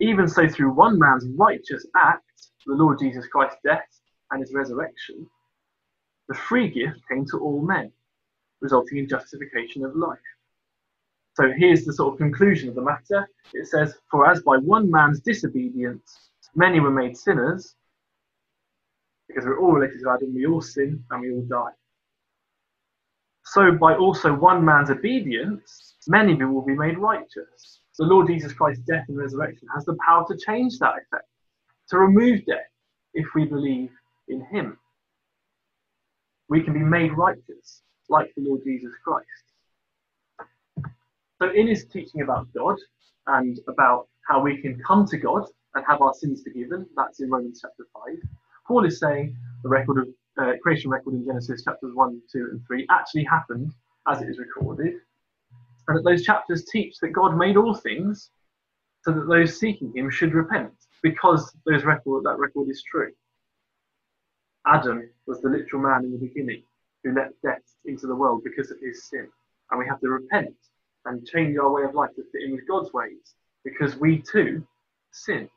even 0.00 0.26
so 0.26 0.48
through 0.48 0.72
one 0.72 0.98
man's 0.98 1.26
righteous 1.36 1.86
act, 1.94 2.24
the 2.66 2.74
Lord 2.74 2.98
Jesus 2.98 3.28
Christ's 3.28 3.60
death 3.64 3.86
and 4.32 4.40
his 4.40 4.52
resurrection, 4.52 5.28
the 6.28 6.34
free 6.34 6.68
gift 6.68 6.98
came 7.08 7.24
to 7.26 7.38
all 7.38 7.62
men, 7.62 7.92
resulting 8.60 8.98
in 8.98 9.08
justification 9.08 9.84
of 9.84 9.94
life. 9.94 10.18
So 11.34 11.50
here's 11.56 11.84
the 11.84 11.92
sort 11.92 12.12
of 12.12 12.18
conclusion 12.18 12.68
of 12.68 12.74
the 12.74 12.82
matter. 12.82 13.28
It 13.54 13.66
says, 13.66 13.94
For 14.10 14.30
as 14.30 14.42
by 14.42 14.58
one 14.58 14.90
man's 14.90 15.20
disobedience 15.20 16.30
many 16.54 16.80
were 16.80 16.90
made 16.90 17.16
sinners, 17.16 17.74
because 19.28 19.44
we're 19.44 19.58
all 19.58 19.72
related 19.72 20.00
to 20.02 20.10
Adam, 20.10 20.34
we 20.34 20.46
all 20.46 20.60
sin 20.60 21.02
and 21.10 21.20
we 21.22 21.32
all 21.32 21.42
die. 21.42 21.72
So 23.44 23.72
by 23.72 23.94
also 23.94 24.34
one 24.34 24.64
man's 24.64 24.90
obedience, 24.90 25.94
many 26.06 26.34
will 26.34 26.64
be 26.64 26.74
made 26.74 26.98
righteous. 26.98 27.80
The 27.98 28.04
Lord 28.04 28.26
Jesus 28.26 28.52
Christ's 28.52 28.84
death 28.84 29.04
and 29.08 29.16
resurrection 29.16 29.68
has 29.74 29.84
the 29.84 29.96
power 30.04 30.24
to 30.28 30.36
change 30.36 30.78
that 30.78 30.94
effect, 30.94 31.28
to 31.90 31.98
remove 31.98 32.44
death 32.46 32.70
if 33.14 33.26
we 33.34 33.44
believe 33.44 33.90
in 34.28 34.44
him. 34.46 34.78
We 36.48 36.62
can 36.62 36.72
be 36.72 36.80
made 36.80 37.16
righteous 37.16 37.82
like 38.08 38.32
the 38.36 38.42
Lord 38.42 38.62
Jesus 38.64 38.92
Christ. 39.04 39.51
So, 41.42 41.50
in 41.50 41.66
his 41.66 41.86
teaching 41.86 42.22
about 42.22 42.46
God 42.56 42.76
and 43.26 43.58
about 43.66 44.06
how 44.28 44.40
we 44.40 44.62
can 44.62 44.80
come 44.86 45.04
to 45.06 45.16
God 45.16 45.44
and 45.74 45.84
have 45.88 46.00
our 46.00 46.14
sins 46.14 46.40
forgiven, 46.44 46.86
that's 46.94 47.18
in 47.18 47.30
Romans 47.30 47.58
chapter 47.60 47.84
5, 47.92 48.14
Paul 48.68 48.84
is 48.84 49.00
saying 49.00 49.36
the 49.64 49.68
record 49.68 49.98
of 49.98 50.08
uh, 50.40 50.52
creation 50.62 50.88
record 50.88 51.14
in 51.14 51.26
Genesis 51.26 51.64
chapters 51.64 51.96
1, 51.96 52.22
2, 52.30 52.48
and 52.52 52.60
3 52.64 52.86
actually 52.92 53.24
happened 53.24 53.72
as 54.06 54.22
it 54.22 54.28
is 54.28 54.38
recorded, 54.38 54.94
and 55.88 55.98
that 55.98 56.04
those 56.04 56.22
chapters 56.22 56.64
teach 56.66 56.98
that 57.00 57.08
God 57.08 57.36
made 57.36 57.56
all 57.56 57.74
things 57.74 58.30
so 59.02 59.10
that 59.10 59.26
those 59.26 59.58
seeking 59.58 59.92
him 59.96 60.10
should 60.10 60.34
repent 60.34 60.72
because 61.02 61.52
those 61.66 61.82
record, 61.82 62.22
that 62.22 62.38
record 62.38 62.68
is 62.70 62.84
true. 62.88 63.10
Adam 64.68 65.10
was 65.26 65.40
the 65.40 65.48
literal 65.48 65.82
man 65.82 66.04
in 66.04 66.12
the 66.12 66.18
beginning 66.18 66.62
who 67.02 67.12
let 67.12 67.32
death 67.42 67.74
into 67.84 68.06
the 68.06 68.14
world 68.14 68.44
because 68.44 68.70
of 68.70 68.76
his 68.80 69.08
sin, 69.08 69.26
and 69.72 69.80
we 69.80 69.88
have 69.88 69.98
to 69.98 70.08
repent 70.08 70.54
and 71.04 71.26
change 71.26 71.56
our 71.56 71.70
way 71.70 71.82
of 71.82 71.94
life 71.94 72.10
to 72.16 72.24
fit 72.32 72.42
in 72.42 72.52
with 72.52 72.66
God's 72.68 72.92
ways 72.92 73.34
because 73.64 73.96
we 73.96 74.22
too 74.22 74.66
sin. 75.12 75.48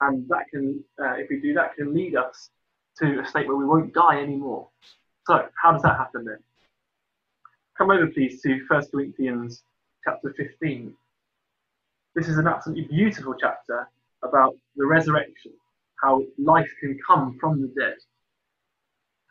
And 0.00 0.28
that 0.28 0.46
can, 0.50 0.82
uh, 1.00 1.14
if 1.14 1.28
we 1.30 1.40
do 1.40 1.54
that, 1.54 1.74
can 1.76 1.94
lead 1.94 2.16
us 2.16 2.50
to 2.98 3.20
a 3.20 3.26
state 3.26 3.48
where 3.48 3.56
we 3.56 3.64
won't 3.64 3.94
die 3.94 4.20
anymore. 4.20 4.68
So, 5.26 5.48
how 5.60 5.72
does 5.72 5.82
that 5.82 5.96
happen 5.96 6.24
then? 6.24 6.38
Come 7.76 7.90
over, 7.90 8.06
please, 8.06 8.40
to 8.42 8.60
1 8.68 8.86
Corinthians 8.90 9.62
chapter 10.04 10.34
15. 10.36 10.94
This 12.14 12.28
is 12.28 12.38
an 12.38 12.46
absolutely 12.46 12.84
beautiful 12.84 13.34
chapter 13.34 13.88
about 14.22 14.56
the 14.76 14.86
resurrection, 14.86 15.52
how 16.02 16.22
life 16.38 16.70
can 16.80 16.98
come 17.06 17.36
from 17.40 17.60
the 17.60 17.68
dead. 17.68 17.96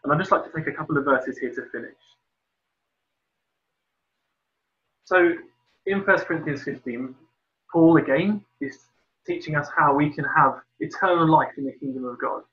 And 0.03 0.11
I'd 0.11 0.19
just 0.19 0.31
like 0.31 0.43
to 0.43 0.51
take 0.57 0.67
a 0.67 0.75
couple 0.75 0.97
of 0.97 1.05
verses 1.05 1.37
here 1.37 1.53
to 1.53 1.65
finish. 1.71 1.95
So 5.05 5.33
in 5.85 5.99
1 5.99 6.19
Corinthians 6.19 6.63
15, 6.63 7.15
Paul 7.71 7.97
again 7.97 8.43
is 8.61 8.77
teaching 9.27 9.55
us 9.55 9.67
how 9.75 9.93
we 9.93 10.09
can 10.09 10.25
have 10.25 10.61
eternal 10.79 11.29
life 11.29 11.51
in 11.57 11.65
the 11.65 11.73
kingdom 11.73 12.05
of 12.05 12.19
God. 12.19 12.43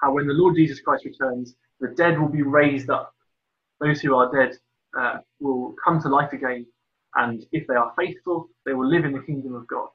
How 0.00 0.12
when 0.12 0.26
the 0.26 0.32
Lord 0.32 0.56
Jesus 0.56 0.80
Christ 0.80 1.04
returns, 1.04 1.54
the 1.80 1.88
dead 1.88 2.18
will 2.18 2.28
be 2.28 2.42
raised 2.42 2.90
up. 2.90 3.14
Those 3.80 4.00
who 4.00 4.14
are 4.14 4.30
dead 4.32 4.56
uh, 4.98 5.18
will 5.40 5.74
come 5.84 6.00
to 6.02 6.08
life 6.08 6.32
again, 6.32 6.66
and 7.14 7.44
if 7.52 7.66
they 7.66 7.74
are 7.74 7.92
faithful, 7.96 8.48
they 8.64 8.72
will 8.72 8.88
live 8.88 9.04
in 9.04 9.12
the 9.12 9.22
kingdom 9.22 9.54
of 9.54 9.66
God. 9.66 9.88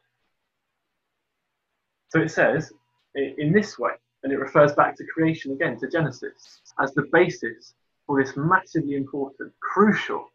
So 2.09 2.21
it 2.21 2.31
says 2.31 2.71
in 3.15 3.51
this 3.51 3.77
way, 3.79 3.91
and 4.23 4.31
it 4.31 4.37
refers 4.37 4.73
back 4.73 4.95
to 4.97 5.05
creation 5.13 5.51
again, 5.53 5.79
to 5.79 5.89
Genesis, 5.89 6.61
as 6.79 6.93
the 6.93 7.07
basis 7.11 7.73
for 8.05 8.21
this 8.21 8.33
massively 8.35 8.95
important, 8.95 9.51
crucial 9.59 10.29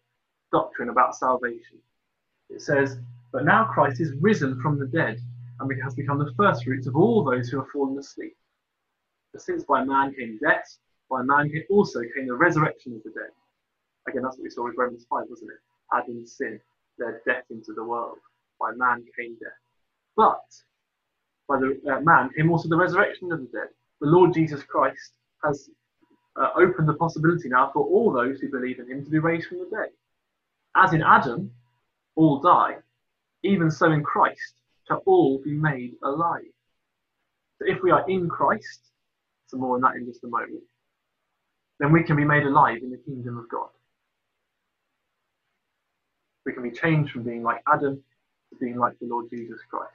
doctrine 0.53 0.91
about 0.91 1.17
salvation. 1.17 1.79
It 2.51 2.61
says, 2.61 2.99
But 3.33 3.45
now 3.45 3.65
Christ 3.65 4.01
is 4.01 4.12
risen 4.21 4.61
from 4.61 4.79
the 4.79 4.87
dead 4.87 5.19
and 5.59 5.83
has 5.83 5.95
become 5.95 6.19
the 6.19 6.33
first 6.37 6.65
fruits 6.65 6.87
of 6.87 6.97
all 6.97 7.25
those 7.25 7.49
who 7.49 7.59
have 7.59 7.69
fallen 7.71 7.99
asleep. 7.99 8.37
For 9.33 9.38
since 9.38 9.65
by 9.65 9.85
man 9.85 10.15
came 10.15 10.38
death, 10.43 10.79
by 11.11 11.23
man 11.23 11.51
also 11.71 12.01
came 12.15 12.27
the 12.27 12.35
resurrection 12.35 12.95
of 12.95 13.03
the 13.03 13.11
dead. 13.11 13.31
Again, 14.09 14.23
that's 14.23 14.37
what 14.37 14.45
we 14.45 14.51
saw 14.51 14.65
with 14.65 14.77
Romans 14.77 15.07
5, 15.09 15.25
wasn't 15.29 15.51
it? 15.51 15.97
Adam's 15.97 16.37
sin 16.37 16.61
led 16.99 17.21
death 17.27 17.45
into 17.51 17.73
the 17.73 17.85
world. 17.85 18.19
By 18.61 18.73
man 18.73 19.05
came 19.19 19.37
death. 19.41 19.53
But 20.17 20.45
by 21.49 21.59
the 21.59 21.81
uh, 21.91 22.01
man 22.01 22.31
came 22.37 22.51
also 22.51 22.69
the 22.69 22.77
resurrection 22.77 23.33
of 23.33 23.41
the 23.41 23.47
dead. 23.47 23.69
The 24.01 24.09
Lord 24.09 24.35
Jesus 24.35 24.62
Christ 24.62 25.12
has 25.45 25.69
uh, 26.37 26.49
opened 26.57 26.88
the 26.88 26.95
possibility 26.95 27.49
now 27.49 27.71
for 27.73 27.85
all 27.85 28.12
those 28.12 28.41
who 28.41 28.51
believe 28.51 28.79
in 28.79 28.91
him 28.91 29.05
to 29.05 29.11
be 29.11 29.19
raised 29.19 29.49
from 29.49 29.59
the 29.59 29.71
dead. 29.71 29.91
As 30.77 30.93
in 30.93 31.03
Adam, 31.03 31.51
all 32.17 32.41
die, 32.41 32.77
even 33.43 33.71
so 33.71 33.93
in 33.93 34.03
Christ 34.03 34.55
shall 34.87 35.03
all 35.07 35.39
be 35.43 35.53
made 35.53 35.95
alive. 36.03 36.43
So 37.59 37.67
if 37.69 37.83
we 37.83 37.91
are 37.91 38.09
in 38.09 38.29
Christ, 38.29 38.81
some 39.47 39.61
more 39.61 39.77
on 39.77 39.83
that 39.83 39.97
in 39.97 40.07
just 40.07 40.25
a 40.25 40.29
moment, 40.29 40.63
then 41.79 41.93
we 41.93 42.03
can 42.03 42.17
be 42.17 42.25
made 42.25 42.45
alive 42.45 42.79
in 42.83 42.91
the 42.91 42.97
kingdom 42.99 43.39
of 43.39 43.49
God. 43.49 43.69
We 46.45 46.53
can 46.53 46.63
be 46.63 46.71
changed 46.71 47.13
from 47.13 47.23
being 47.23 47.43
like 47.43 47.63
Adam 47.73 48.03
to 48.51 48.57
being 48.59 48.79
like 48.79 48.99
the 48.99 49.07
Lord 49.07 49.31
Jesus 49.31 49.61
Christ. 49.71 49.93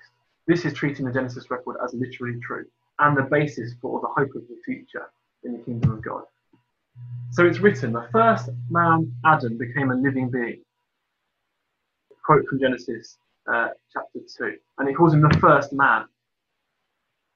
This 0.48 0.64
is 0.64 0.74
treating 0.74 1.06
the 1.06 1.12
Genesis 1.12 1.50
record 1.50 1.78
as 1.84 1.94
literally 1.94 2.40
true 2.40 2.66
and 3.00 3.18
the 3.18 3.24
basis 3.24 3.74
for 3.82 4.00
the 4.00 4.08
hope 4.08 4.34
of 4.36 4.48
the 4.48 4.58
future 4.64 5.10
in 5.44 5.54
the 5.54 5.60
kingdom 5.60 5.92
of 5.92 6.02
God. 6.02 6.24
So 7.32 7.46
it's 7.46 7.60
written, 7.60 7.92
the 7.92 8.08
first 8.12 8.50
man, 8.70 9.14
Adam, 9.26 9.58
became 9.58 9.92
a 9.92 9.96
living 9.96 10.30
being. 10.30 10.62
Quote 12.28 12.46
from 12.46 12.60
Genesis 12.60 13.18
uh, 13.50 13.70
chapter 13.94 14.20
2. 14.38 14.58
And 14.80 14.90
he 14.90 14.94
calls 14.94 15.14
him 15.14 15.22
the 15.22 15.38
first 15.40 15.72
man. 15.72 16.04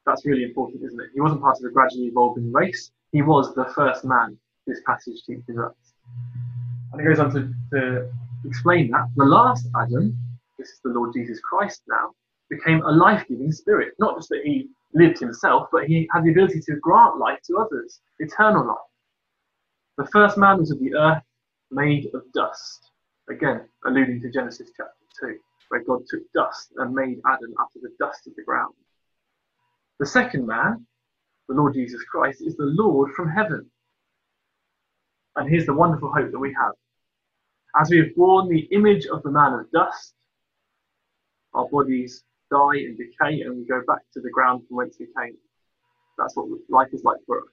That's 0.05 0.25
really 0.25 0.43
important, 0.43 0.83
isn't 0.83 0.99
it? 0.99 1.11
He 1.13 1.21
wasn't 1.21 1.41
part 1.41 1.55
of 1.55 1.63
the 1.63 1.69
gradually 1.69 2.07
evolving 2.07 2.51
race. 2.51 2.91
He 3.13 3.21
was 3.21 3.55
the 3.55 3.71
first 3.73 4.03
man, 4.03 4.37
this 4.67 4.81
passage 4.85 5.23
teaches 5.25 5.57
us. 5.57 5.93
And 6.91 6.99
he 6.99 7.07
goes 7.07 7.19
on 7.19 7.31
to, 7.31 7.53
to 7.73 8.11
explain 8.45 8.91
that. 8.91 9.07
The 9.15 9.23
last 9.23 9.65
Adam, 9.81 10.13
this 10.59 10.67
is 10.67 10.81
the 10.83 10.89
Lord 10.89 11.13
Jesus 11.13 11.39
Christ 11.39 11.83
now, 11.87 12.11
became 12.49 12.81
a 12.81 12.91
life 12.91 13.25
giving 13.29 13.53
spirit. 13.53 13.93
Not 13.97 14.17
just 14.17 14.27
that 14.27 14.41
he 14.43 14.67
lived 14.93 15.19
himself, 15.19 15.69
but 15.71 15.85
he 15.85 16.09
had 16.13 16.25
the 16.25 16.31
ability 16.31 16.59
to 16.67 16.75
grant 16.81 17.17
life 17.17 17.39
to 17.47 17.59
others, 17.59 18.01
eternal 18.19 18.67
life. 18.67 18.77
The 19.97 20.07
first 20.07 20.37
man 20.37 20.57
was 20.57 20.69
of 20.69 20.79
the 20.79 20.95
earth, 20.95 21.23
made 21.71 22.07
of 22.13 22.23
dust. 22.33 22.90
Again, 23.31 23.61
alluding 23.85 24.21
to 24.21 24.29
Genesis 24.29 24.71
chapter 24.75 24.91
2, 25.21 25.39
where 25.69 25.83
God 25.85 26.01
took 26.09 26.19
dust 26.33 26.73
and 26.75 26.93
made 26.93 27.21
Adam 27.25 27.53
out 27.61 27.69
of 27.73 27.81
the 27.81 27.95
dust 27.97 28.27
of 28.27 28.35
the 28.35 28.43
ground. 28.43 28.73
The 29.99 30.05
second 30.05 30.45
man, 30.45 30.85
the 31.47 31.55
Lord 31.55 31.73
Jesus 31.73 32.03
Christ, 32.03 32.41
is 32.41 32.57
the 32.57 32.65
Lord 32.65 33.13
from 33.13 33.29
heaven. 33.29 33.71
And 35.37 35.49
here's 35.49 35.65
the 35.65 35.73
wonderful 35.73 36.11
hope 36.11 36.29
that 36.29 36.39
we 36.39 36.53
have. 36.61 36.73
As 37.79 37.89
we 37.89 37.99
have 37.99 38.13
borne 38.17 38.49
the 38.49 38.67
image 38.71 39.05
of 39.05 39.23
the 39.23 39.31
man 39.31 39.53
of 39.53 39.71
dust, 39.71 40.13
our 41.53 41.69
bodies 41.69 42.25
die 42.51 42.79
and 42.79 42.97
decay 42.97 43.43
and 43.43 43.55
we 43.57 43.65
go 43.65 43.81
back 43.87 44.01
to 44.13 44.19
the 44.19 44.29
ground 44.29 44.63
from 44.67 44.75
whence 44.75 44.97
we 44.99 45.07
came. 45.17 45.37
That's 46.17 46.35
what 46.35 46.47
life 46.67 46.89
is 46.91 47.05
like 47.05 47.19
for 47.25 47.39
us. 47.39 47.47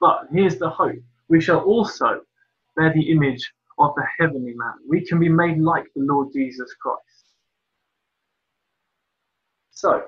But 0.00 0.28
here's 0.32 0.58
the 0.58 0.70
hope. 0.70 1.02
We 1.28 1.40
shall 1.40 1.60
also 1.60 2.20
bear 2.76 2.92
the 2.92 3.10
image 3.10 3.52
of 3.78 3.94
the 3.94 4.04
heavenly 4.18 4.54
man. 4.54 4.74
We 4.88 5.04
can 5.04 5.18
be 5.18 5.28
made 5.28 5.58
like 5.58 5.84
the 5.94 6.02
Lord 6.02 6.32
Jesus 6.32 6.74
Christ. 6.80 7.02
So, 9.70 10.04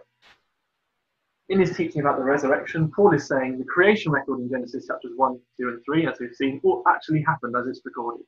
in 1.50 1.60
his 1.60 1.76
teaching 1.76 2.00
about 2.00 2.18
the 2.18 2.24
resurrection, 2.24 2.90
Paul 2.90 3.14
is 3.14 3.26
saying 3.26 3.58
the 3.58 3.64
creation 3.64 4.12
record 4.12 4.40
in 4.40 4.50
Genesis 4.50 4.86
chapters 4.86 5.12
1, 5.16 5.38
2, 5.60 5.68
and 5.68 5.84
3, 5.84 6.06
as 6.06 6.18
we've 6.20 6.34
seen, 6.34 6.60
all 6.62 6.82
actually 6.86 7.22
happened 7.22 7.54
as 7.56 7.66
it's 7.66 7.80
recorded. 7.84 8.24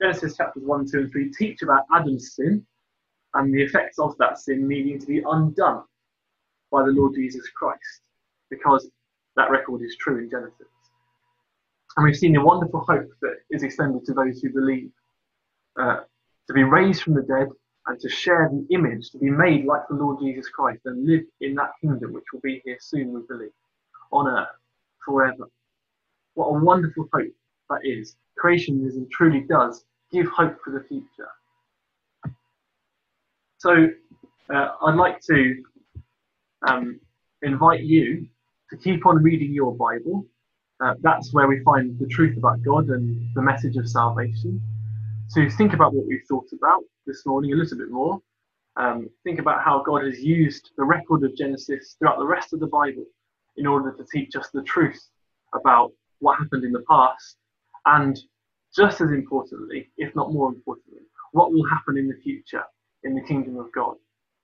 Genesis 0.00 0.36
chapters 0.36 0.62
1, 0.64 0.86
2, 0.90 0.98
and 0.98 1.12
3 1.12 1.32
teach 1.32 1.62
about 1.62 1.84
Adam's 1.94 2.34
sin 2.34 2.64
and 3.34 3.54
the 3.54 3.62
effects 3.62 3.98
of 3.98 4.16
that 4.18 4.38
sin 4.38 4.66
needing 4.66 4.98
to 4.98 5.06
be 5.06 5.22
undone 5.30 5.82
by 6.70 6.82
the 6.82 6.92
Lord 6.92 7.14
Jesus 7.14 7.48
Christ, 7.50 8.02
because 8.50 8.88
that 9.36 9.50
record 9.50 9.82
is 9.82 9.96
true 9.96 10.18
in 10.18 10.30
Genesis. 10.30 10.66
And 11.96 12.04
we've 12.04 12.16
seen 12.16 12.32
the 12.32 12.40
wonderful 12.40 12.80
hope 12.80 13.08
that 13.20 13.36
is 13.50 13.62
extended 13.62 14.04
to 14.06 14.14
those 14.14 14.40
who 14.40 14.52
believe 14.52 14.90
uh, 15.78 16.00
to 16.46 16.52
be 16.52 16.62
raised 16.62 17.02
from 17.02 17.14
the 17.14 17.22
dead 17.22 17.48
and 17.86 17.98
to 18.00 18.08
share 18.08 18.50
the 18.52 18.74
image, 18.74 19.10
to 19.10 19.18
be 19.18 19.30
made 19.30 19.64
like 19.64 19.82
the 19.88 19.96
Lord 19.96 20.18
Jesus 20.20 20.48
Christ 20.48 20.80
and 20.84 21.06
live 21.06 21.22
in 21.40 21.54
that 21.54 21.70
kingdom 21.80 22.12
which 22.12 22.24
will 22.32 22.40
be 22.40 22.60
here 22.64 22.76
soon, 22.80 23.12
we 23.12 23.20
believe, 23.28 23.50
on 24.12 24.28
earth 24.28 24.48
forever. 25.04 25.48
What 26.34 26.46
a 26.46 26.64
wonderful 26.64 27.08
hope 27.12 27.32
that 27.70 27.80
is. 27.84 28.16
Creationism 28.42 29.10
truly 29.10 29.44
does 29.48 29.84
give 30.12 30.26
hope 30.26 30.56
for 30.64 30.72
the 30.72 30.84
future. 30.88 31.28
So 33.58 33.88
uh, 34.54 34.68
I'd 34.86 34.94
like 34.94 35.20
to 35.22 35.62
um, 36.66 37.00
invite 37.42 37.82
you 37.82 38.26
to 38.70 38.76
keep 38.76 39.06
on 39.06 39.22
reading 39.22 39.52
your 39.52 39.74
Bible. 39.74 40.24
Uh, 40.80 40.94
that's 41.00 41.32
where 41.34 41.46
we 41.46 41.60
find 41.60 41.98
the 41.98 42.06
truth 42.06 42.36
about 42.38 42.62
God 42.62 42.88
and 42.88 43.28
the 43.34 43.42
message 43.42 43.76
of 43.76 43.88
salvation. 43.88 44.60
To 45.34 45.50
think 45.50 45.74
about 45.74 45.92
what 45.92 46.06
we've 46.06 46.24
thought 46.26 46.48
about 46.52 46.82
this 47.06 47.26
morning 47.26 47.52
a 47.52 47.56
little 47.56 47.76
bit 47.76 47.90
more. 47.90 48.20
Um, 48.76 49.10
think 49.24 49.40
about 49.40 49.62
how 49.62 49.82
God 49.82 50.04
has 50.04 50.22
used 50.22 50.70
the 50.78 50.84
record 50.84 51.22
of 51.24 51.36
Genesis 51.36 51.96
throughout 51.98 52.18
the 52.18 52.26
rest 52.26 52.52
of 52.52 52.60
the 52.60 52.66
Bible 52.66 53.04
in 53.56 53.66
order 53.66 53.92
to 53.92 54.04
teach 54.10 54.36
us 54.36 54.48
the 54.54 54.62
truth 54.62 55.00
about 55.54 55.92
what 56.20 56.38
happened 56.38 56.64
in 56.64 56.72
the 56.72 56.84
past 56.88 57.36
and 57.86 58.18
just 58.74 59.00
as 59.00 59.10
importantly, 59.10 59.90
if 59.98 60.14
not 60.14 60.32
more 60.32 60.48
importantly, 60.48 61.02
what 61.32 61.52
will 61.52 61.68
happen 61.68 61.98
in 61.98 62.08
the 62.08 62.16
future 62.22 62.62
in 63.02 63.14
the 63.14 63.22
kingdom 63.22 63.58
of 63.58 63.70
God. 63.72 63.96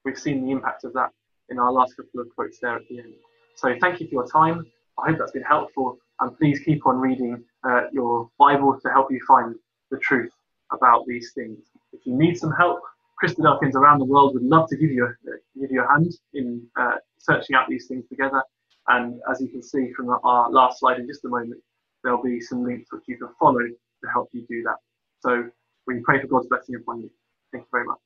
We've 0.05 0.19
seen 0.19 0.45
the 0.45 0.51
impact 0.51 0.85
of 0.85 0.93
that 0.95 1.11
in 1.49 1.59
our 1.59 1.73
last 1.73 1.97
couple 1.97 2.21
of 2.21 2.29
quotes 2.35 2.59
there 2.59 2.77
at 2.77 2.89
the 2.89 2.99
end. 2.99 3.15
So 3.55 3.75
thank 3.81 4.01
you 4.01 4.09
for 4.09 4.15
your 4.15 4.27
time. 4.27 4.67
I 4.99 5.11
hope 5.11 5.19
that's 5.19 5.33
been 5.33 5.43
helpful, 5.43 5.99
and 6.21 6.37
please 6.39 6.61
keep 6.61 6.87
on 6.87 6.99
reading 6.99 7.43
uh, 7.65 7.83
your 7.93 8.31
Bible 8.39 8.79
to 8.81 8.89
help 8.91 9.11
you 9.11 9.21
find 9.27 9.55
the 9.91 9.99
truth 9.99 10.33
about 10.73 11.07
these 11.07 11.33
things. 11.35 11.59
If 11.93 12.07
you 12.07 12.15
need 12.15 12.37
some 12.37 12.53
help, 12.53 12.81
Christadelphians 13.23 13.75
around 13.75 13.99
the 13.99 14.05
world 14.05 14.35
would 14.35 14.43
love 14.43 14.69
to 14.71 14.77
give 14.77 14.91
you 14.91 15.07
a, 15.07 15.61
give 15.61 15.71
you 15.71 15.83
a 15.83 15.89
hand 15.89 16.13
in 16.35 16.67
uh, 16.79 16.97
searching 17.19 17.57
out 17.57 17.69
these 17.69 17.87
things 17.87 18.07
together. 18.09 18.43
And 18.89 19.21
as 19.31 19.41
you 19.41 19.49
can 19.49 19.63
see 19.63 19.93
from 19.97 20.11
our 20.11 20.51
last 20.51 20.81
slide 20.81 20.99
in 20.99 21.07
just 21.07 21.25
a 21.25 21.29
moment, 21.29 21.61
there'll 22.05 22.23
be 22.23 22.41
some 22.41 22.65
links 22.65 22.93
which 22.93 23.05
you 23.07 23.17
can 23.17 23.29
follow 23.41 23.61
to 23.61 24.11
help 24.13 24.29
you 24.33 24.45
do 24.49 24.63
that. 24.63 24.77
So 25.21 25.49
we 25.87 26.01
pray 26.01 26.21
for 26.21 26.27
God's 26.29 26.47
blessing 26.49 26.77
upon 26.77 27.01
you. 27.01 27.11
Thank 27.53 27.65
you 27.65 27.69
very 27.73 27.87
much. 27.87 27.99